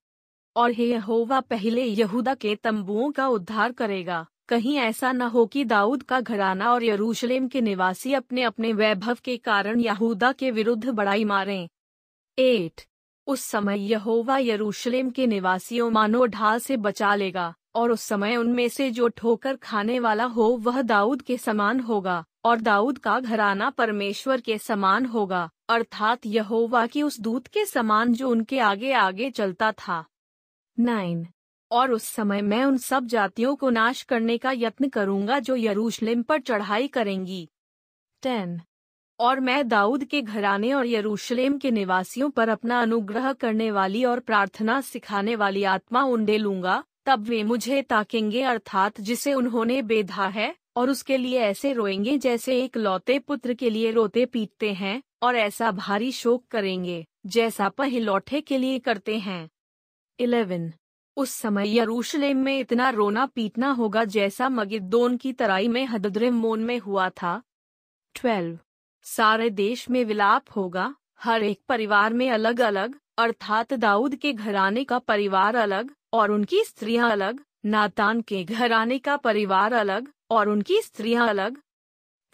[0.55, 5.63] और हे यहोवा, पहले यहूदा के तंबुओं का उद्धार करेगा। कहीं ऐसा न हो कि
[5.65, 10.89] दाऊद का घराना और यरूशलेम के निवासी अपने अपने वैभव के कारण यहूदा के विरुद्ध
[10.89, 11.67] बड़ाई मारें।
[12.37, 12.81] एट
[13.27, 18.67] उस समय यहोवा यरूशलेम के निवासियों मानो ढाल से बचा लेगा, और उस समय उनमें
[18.69, 23.69] से जो ठोकर खाने वाला हो वह दाऊद के समान होगा, और दाऊद का घराना
[23.69, 29.29] परमेश्वर के समान होगा, अर्थात यहोवा की उस दूत के समान जो उनके आगे आगे
[29.29, 30.03] चलता था।
[30.80, 31.28] नाइन।
[31.71, 36.24] और उस समय मैं उन सब जातियों को नाश करने का यत्न करूँगा जो यरूशलेम
[36.24, 37.49] पर चढ़ाई करेंगी।
[38.24, 38.61] टेन।
[39.19, 44.19] और मैं दाऊद के घराने और यरूशलेम के निवासियों पर अपना अनुग्रह करने वाली और
[44.19, 50.55] प्रार्थना सिखाने वाली आत्मा उंडे लूँगा, तब वे मुझे ताकेंगे अर्थात जिसे उन्होंने बेधा है,
[50.76, 55.36] और उसके लिए ऐसे रोएँगे जैसे एक लौते पुत्र के लिए रोते पीटते हैं, और
[55.36, 59.49] ऐसा भारी शोक करेंगे, जैसा पहिलौठे के लिए करते हैं।
[60.20, 60.74] इलेवन।
[61.18, 66.80] उस समय यरूशलेम में इतना रोना पीटना होगा जैसा मगिद्दोन की तराई में हदद्रिमोन में
[66.80, 67.41] हुआ था।
[68.16, 68.59] ट्वेल्व।
[69.03, 74.84] सारे देश में विलाप होगा, हर एक परिवार में अलग अलग अर्थात दाऊद के घराने
[74.84, 80.82] का परिवार अलग, और उनकी स्त्रियाँ अलग, नातान के घराने का परिवार अलग, और उनकी
[80.82, 81.57] स्त्रियाँ अलग।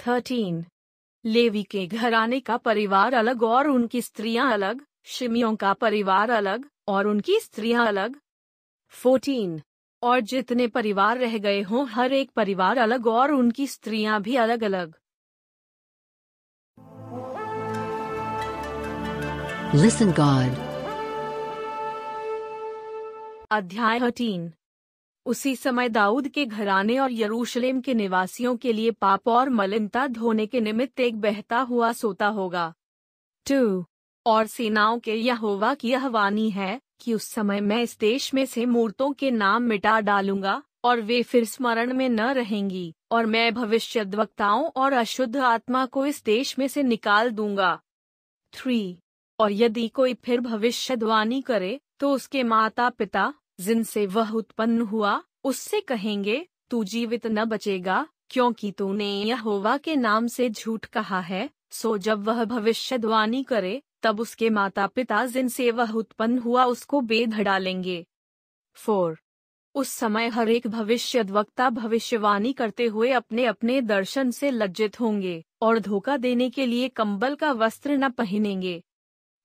[0.07, 0.65] थर्टीन।
[1.25, 7.07] लेवी के घराने का परिवार अलग और उनकी स्त्रियाँ अलग, शिमियों का परिवार अलग और
[7.07, 8.19] उनकी स्त्रियाँ अलग।
[8.89, 9.61] फोर्टीन
[10.03, 14.63] और जितने परिवार रह गए हों हर एक परिवार अलग और उनकी स्त्रियाँ भी अलग
[14.63, 14.93] अलग
[19.75, 20.55] Listen God.
[23.51, 24.51] अध्याय थर्टीन
[25.25, 30.45] उसी समय दाऊद के घराने और यरूशलेम के निवासियों के लिए पाप और मलिनता धोने
[30.45, 32.73] के निमित्त एक बहता हुआ सोता होगा।
[33.49, 33.85] टू
[34.29, 38.45] और सेनाओं के यहोवा की यह वाणी है कि उस समय मैं इस देश में
[38.45, 43.53] से मूर्तों के नाम मिटा डालूँगा, और वे फिर स्मरण में न रहेंगी, और मैं
[43.53, 47.79] भविष्य वक्ताओं और अशुद्ध आत्मा को इस देश में से निकाल दूँगा।
[48.53, 48.97] थ्री,
[49.39, 55.81] और यदि कोई फिर भविष्यवाणी करे तो उसके माता पिता जिनसे वह उत्पन्न हुआ, उससे
[55.81, 61.97] कहेंगे, तू जीवित न बचेगा, क्योंकि तूने यहोवा के नाम से झूठ कहा है, सो
[61.97, 68.05] जब वह भविष्यवाणी करे तब उसके माता पिता जिनसे वह उत्पन्न हुआ उसको बेध डालेंगे।
[68.73, 69.19] फोर।
[69.75, 75.43] उस समय हर एक भविष्य वक्ता भविष्यवाणी करते हुए अपने अपने दर्शन से लज्जित होंगे
[75.61, 78.83] और धोखा देने के लिए कंबल का वस्त्र न पहनेंगे।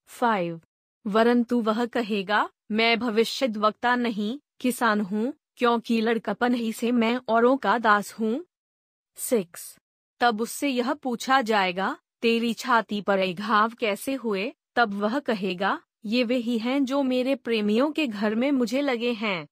[0.06, 0.60] फाइव।
[1.06, 7.20] वरन तू वह कहेगा, मैं भविष्य वक्ता नहीं, किसान हूँ, क्योंकि लड़कपन ही से मैं
[7.28, 8.44] औरों का दास हूँ।
[9.16, 9.78] सिक्स।
[10.20, 14.52] तब उससे यह पूछा जाएगा तेरी छाती पर एक घाव कैसे हुए?
[14.76, 19.12] तब वह कहेगा, ये वे ही हैं जो मेरे प्रेमियों के घर में मुझे लगे
[19.12, 19.48] हैं।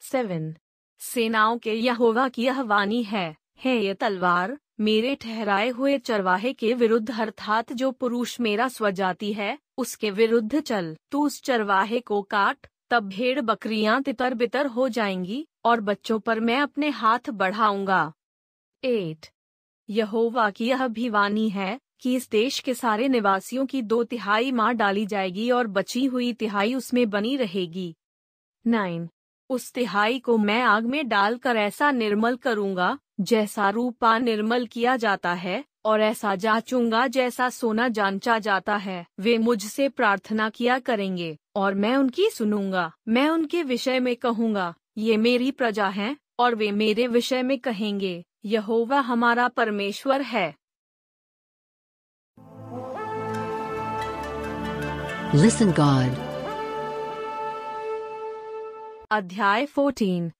[0.00, 0.56] सेवन।
[0.98, 6.74] सेनाओं के यहोवा की यह वाणी है है, ये तलवार मेरे ठहराए हुए चरवाहे के
[6.74, 12.66] विरुद्ध अर्थात जो पुरुष मेरा स्वजाति है, उसके विरुद्ध चल। तू उस चरवाहे को काट,
[12.90, 18.12] तब भेड़ बकरियाँ तितर बितर हो जाएँगी, और बच्चों पर मैं अपने हाथ बढ़ाऊँगा।
[18.84, 19.26] एट।
[19.90, 24.52] यहोवा की यह भी वाणी है कि इस देश के सारे निवासियों की दो तिहाई
[24.52, 27.94] मार डाली जाएगी और बची हुई तिहाई उसमें बनी रहेगी।
[28.66, 29.08] नाइन।
[29.50, 35.32] उस तिहाई को मैं आग में डालकर ऐसा निर्मल करूँगा, जैसा रूपा निर्मल किया जाता
[35.32, 41.74] है, और ऐसा जांचूँगा जैसा सोना जांचा जाता है। वे मुझसे प्रार्थना किया करेंगे, और
[41.74, 47.06] मैं उनकी सुनूँगा, मैं उनके विषय में कहूँगा, ये मेरी प्रजा है, और वे मेरे
[47.06, 50.54] विषय में कहेंगे, यहोवा हमारा परमेश्वर है।
[55.34, 56.10] Listen, God.
[59.10, 60.30] अध्याय 14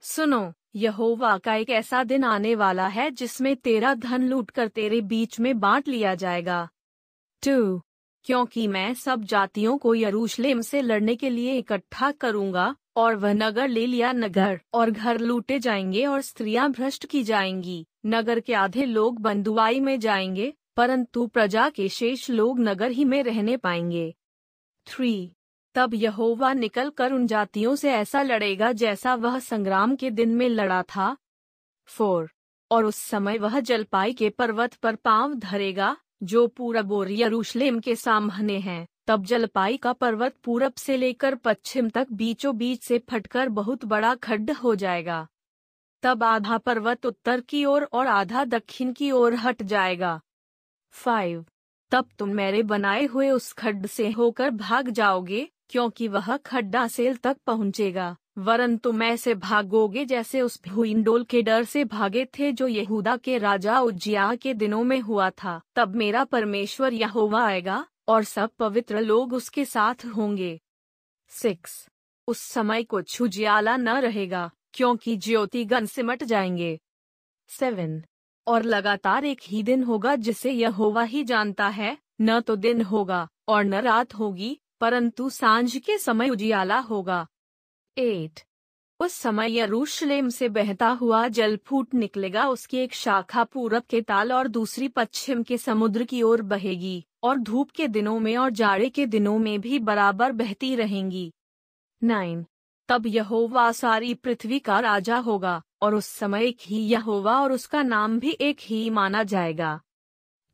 [0.00, 5.40] सुनो, यहोवा का एक ऐसा दिन आने वाला है जिसमें तेरा धन लूटकर तेरे बीच
[5.40, 6.68] में बांट लिया जाएगा।
[7.46, 7.82] टू,
[8.24, 13.68] क्योंकि मैं सब जातियों को यरूशलेम से लड़ने के लिए इकट्ठा करूँगा, और वह नगर
[13.68, 18.84] ले लिया नगर, और घर लूटे जाएँगे और स्त्रियाँ भ्रष्ट की जाएँगी। नगर के आधे
[18.84, 24.14] लोग बंदुआई में जाएँगे परंतु प्रजा के शेष लोग नगर ही में रहने पाएँगे।
[24.86, 25.36] थ्री।
[25.74, 30.48] तब यहोवा निकल कर उन जातियों से ऐसा लड़ेगा जैसा वह संग्राम के दिन में
[30.48, 31.16] लड़ा था।
[31.86, 32.30] फोर।
[32.70, 37.96] और उस समय वह जलपाई के पर्वत पर पाँव धरेगा जो पूरब और यरूशलेम के
[37.96, 43.48] सामने हैं। तब जलपाई का पर्वत पूरब से लेकर पश्चिम तक बीचों बीच से फटकर
[43.48, 45.28] बहुत बड़ा खड्ड हो जाएगा।
[46.02, 50.20] तब आधा पर्वत उत्तर की ओर और, और आधा दक्षिण की ओर हट जाएगा।
[50.94, 51.44] फाइव
[51.90, 57.16] तब तुम मेरे बनाए हुए उस खड्ड से होकर भाग जाओगे, क्योंकि वह खड्डा सेल
[57.16, 62.66] तक पहुंचेगा। वरन तुम ऐसे भागोगे जैसे उस भूइंडोल के डर से भागे थे जो
[62.66, 68.24] यहूदा के राजा उज्जिया के दिनों में हुआ था। तब मेरा परमेश्वर यहोवा आएगा, और
[68.24, 70.60] सब पवित्र लोग उसके साथ होंगे।
[71.28, 71.88] सिक्स
[72.28, 76.80] उस समय कुछ उजियाला न रहेगा, क्योंकि ज्योतिगण सिमट जाएँगे।
[77.48, 78.02] सेवन
[78.46, 83.28] और लगातार एक ही दिन होगा जिसे यहोवा ही जानता है, न तो दिन होगा
[83.48, 87.26] और न रात होगी, परंतु साँझ के समय उजियाला होगा।
[87.98, 88.40] एट
[89.00, 94.32] उस समय यरूशलेम से बहता हुआ जल फूट निकलेगा, उसकी एक शाखा पूरब के ताल
[94.32, 98.88] और दूसरी पश्चिम के समुद्र की ओर बहेगी, और धूप के दिनों में और जाड़े
[98.88, 101.32] के दिनों में भी बराबर बहती रहेंगी।
[102.04, 102.44] नाइन।
[102.88, 107.82] तब यहोवा सारी पृथ्वी का राजा होगा, और उस समय एक ही यहोवा और उसका
[107.82, 109.80] नाम भी एक ही माना जाएगा।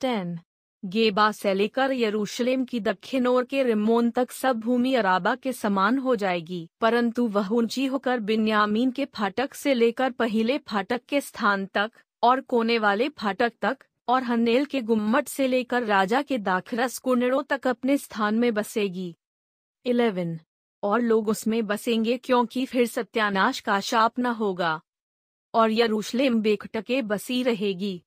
[0.01, 0.39] टेन।
[0.85, 5.99] गेबा से लेकर यरूशलेम की दक्षिण ओर के रिमोन तक सब भूमि अराबा के समान
[5.99, 11.66] हो जाएगी, परंतु वह ऊँची होकर बिन्यामीन के फाटक से लेकर पहले फाटक के स्थान
[11.66, 11.91] तक,
[12.22, 13.78] और कोने वाले फाटक तक,
[14.09, 19.16] और हनेल के गुम्मट से लेकर राजा के दाखरस कुंडों तक अपने स्थान में बसेगी।
[19.87, 20.41] इलेवन।
[20.83, 24.81] और लोग उसमें बसेंगे क्योंकि फिर सत्यानाश का शाप न होगा।
[25.55, 28.03] और यरूशलेम बेखटके बसी रहेगी।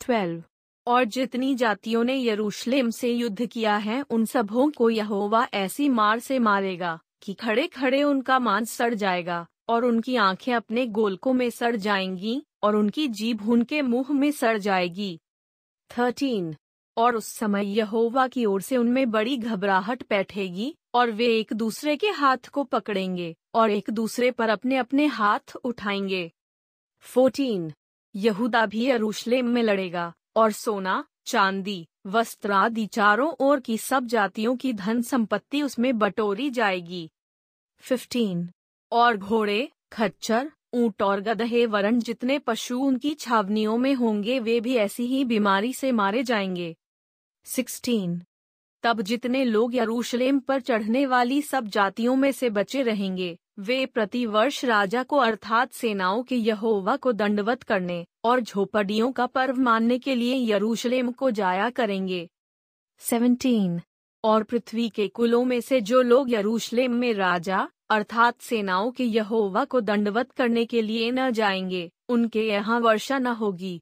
[0.00, 0.44] ट्वेल्व।
[0.86, 6.18] और जितनी जातियों ने यरूशलेम से युद्ध किया है, उन सबों को यहोवा ऐसी मार
[6.18, 11.50] से मारेगा कि खड़े खड़े उनका मांस सड़ जाएगा, और उनकी आँखें अपने गोलकों में
[11.50, 15.20] सड़ जाएँगी, और उनकी जीभ उनके मुँह में सड़ जाएगी।
[15.98, 16.56] थर्टीन।
[16.96, 21.96] और उस समय यहोवा की ओर से उनमें बड़ी घबराहट बैठेगी, और वे एक दूसरे
[21.96, 26.32] के हाथ को पकड़ेंगे, और एक दूसरे पर अपने अपने हाथ उठाएँगे।
[27.00, 27.72] फोर्टीन,
[28.16, 34.56] यहूदा भी यरूशलेम में लड़ेगा, और सोना, चांदी, वस्त्र आदि चारों ओर की सब जातियों
[34.56, 37.10] की धन संपत्ति उसमें बटोरी जाएगी।
[37.78, 38.50] फिफ्टीन,
[38.92, 44.76] और घोड़े, खच्चर, ऊँट और गधे वरण जितने पशु उनकी छावनियों में होंगे वे भी
[44.76, 46.76] ऐसी ही बीमारी से मारे जाएँगे।
[47.46, 48.22] सिक्सटीन
[48.82, 54.64] तब जितने लोग यरूशलेम पर चढ़ने वाली सब जातियों में से बचे रहेंगे, वे प्रतिवर्ष
[54.64, 60.14] राजा को अर्थात सेनाओं के यहोवा को दंडवत करने और झोपड़ियों का पर्व मानने के
[60.14, 62.28] लिए यरूशलेम को जाया करेंगे।
[62.98, 63.80] सेवनटीन
[64.24, 69.64] और पृथ्वी के कुलों में से जो लोग यरूशलेम में राजा, अर्थात सेनाओं के यहोवा
[69.64, 73.80] को दंडवत करने के लिए न जाएँगे, उनके यहाँ वर्षा न होगी।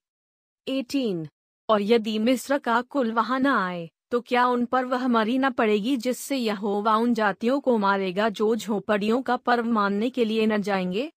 [0.68, 1.28] एटीन
[1.68, 5.50] और यदि मिस्र का कुल वहाँ न आए तो क्या उन पर वह मरी न
[5.50, 10.62] पड़ेगी जिससे यहोवा उन जातियों को मारेगा जो झोपड़ियों का पर्व मानने के लिए न
[10.62, 11.12] जाएँगे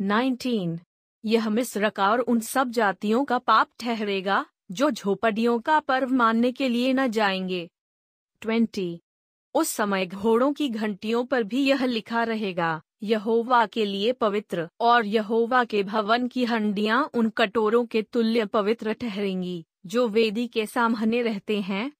[0.00, 0.78] 19.
[1.24, 6.52] यह मिस्र का और उन सब जातियों का पाप ठहरेगा, जो झोपड़ियों का पर्व मानने
[6.52, 7.70] के लिए न जाएँगे
[8.42, 8.98] 20.
[9.54, 15.06] उस समय घोड़ों की घंटियों पर भी यह लिखा रहेगा यहोवा के लिए पवित्र और
[15.06, 21.22] यहोवा के भवन की हंडियाँ उन कटोरों के तुल्य पवित्र ठहरेंगी, जो वेदी के सामने
[21.22, 21.92] रहते हैं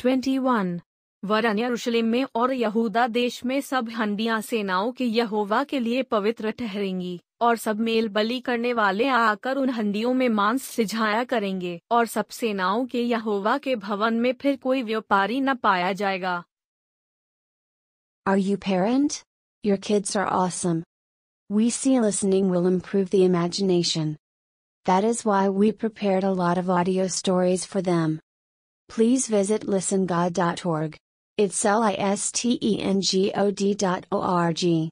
[0.00, 0.80] 21
[1.24, 6.50] वरन यरूशलेम में और यहूदा देश में सब हंडियाँ सेनाओं के यहोवा के लिए पवित्र
[6.50, 12.06] ठहरेंगी, और सब मेल बलि करने वाले आकर उन हंडियों में मांस सिझाया करेंगे, और
[12.06, 16.44] सब सेनाओं के यहोवा के भवन में फिर कोई व्यापारी न पाया जाएगा
[18.28, 19.24] Are you parent?
[19.64, 20.84] Your kids are awesome.
[21.48, 24.18] We see listening will improve the imagination.
[24.84, 28.20] That is why we prepared a lot of audio stories for them.
[28.90, 30.98] Please visit listengod.org.
[31.38, 34.90] It's L I S T E N G O D dot O R G.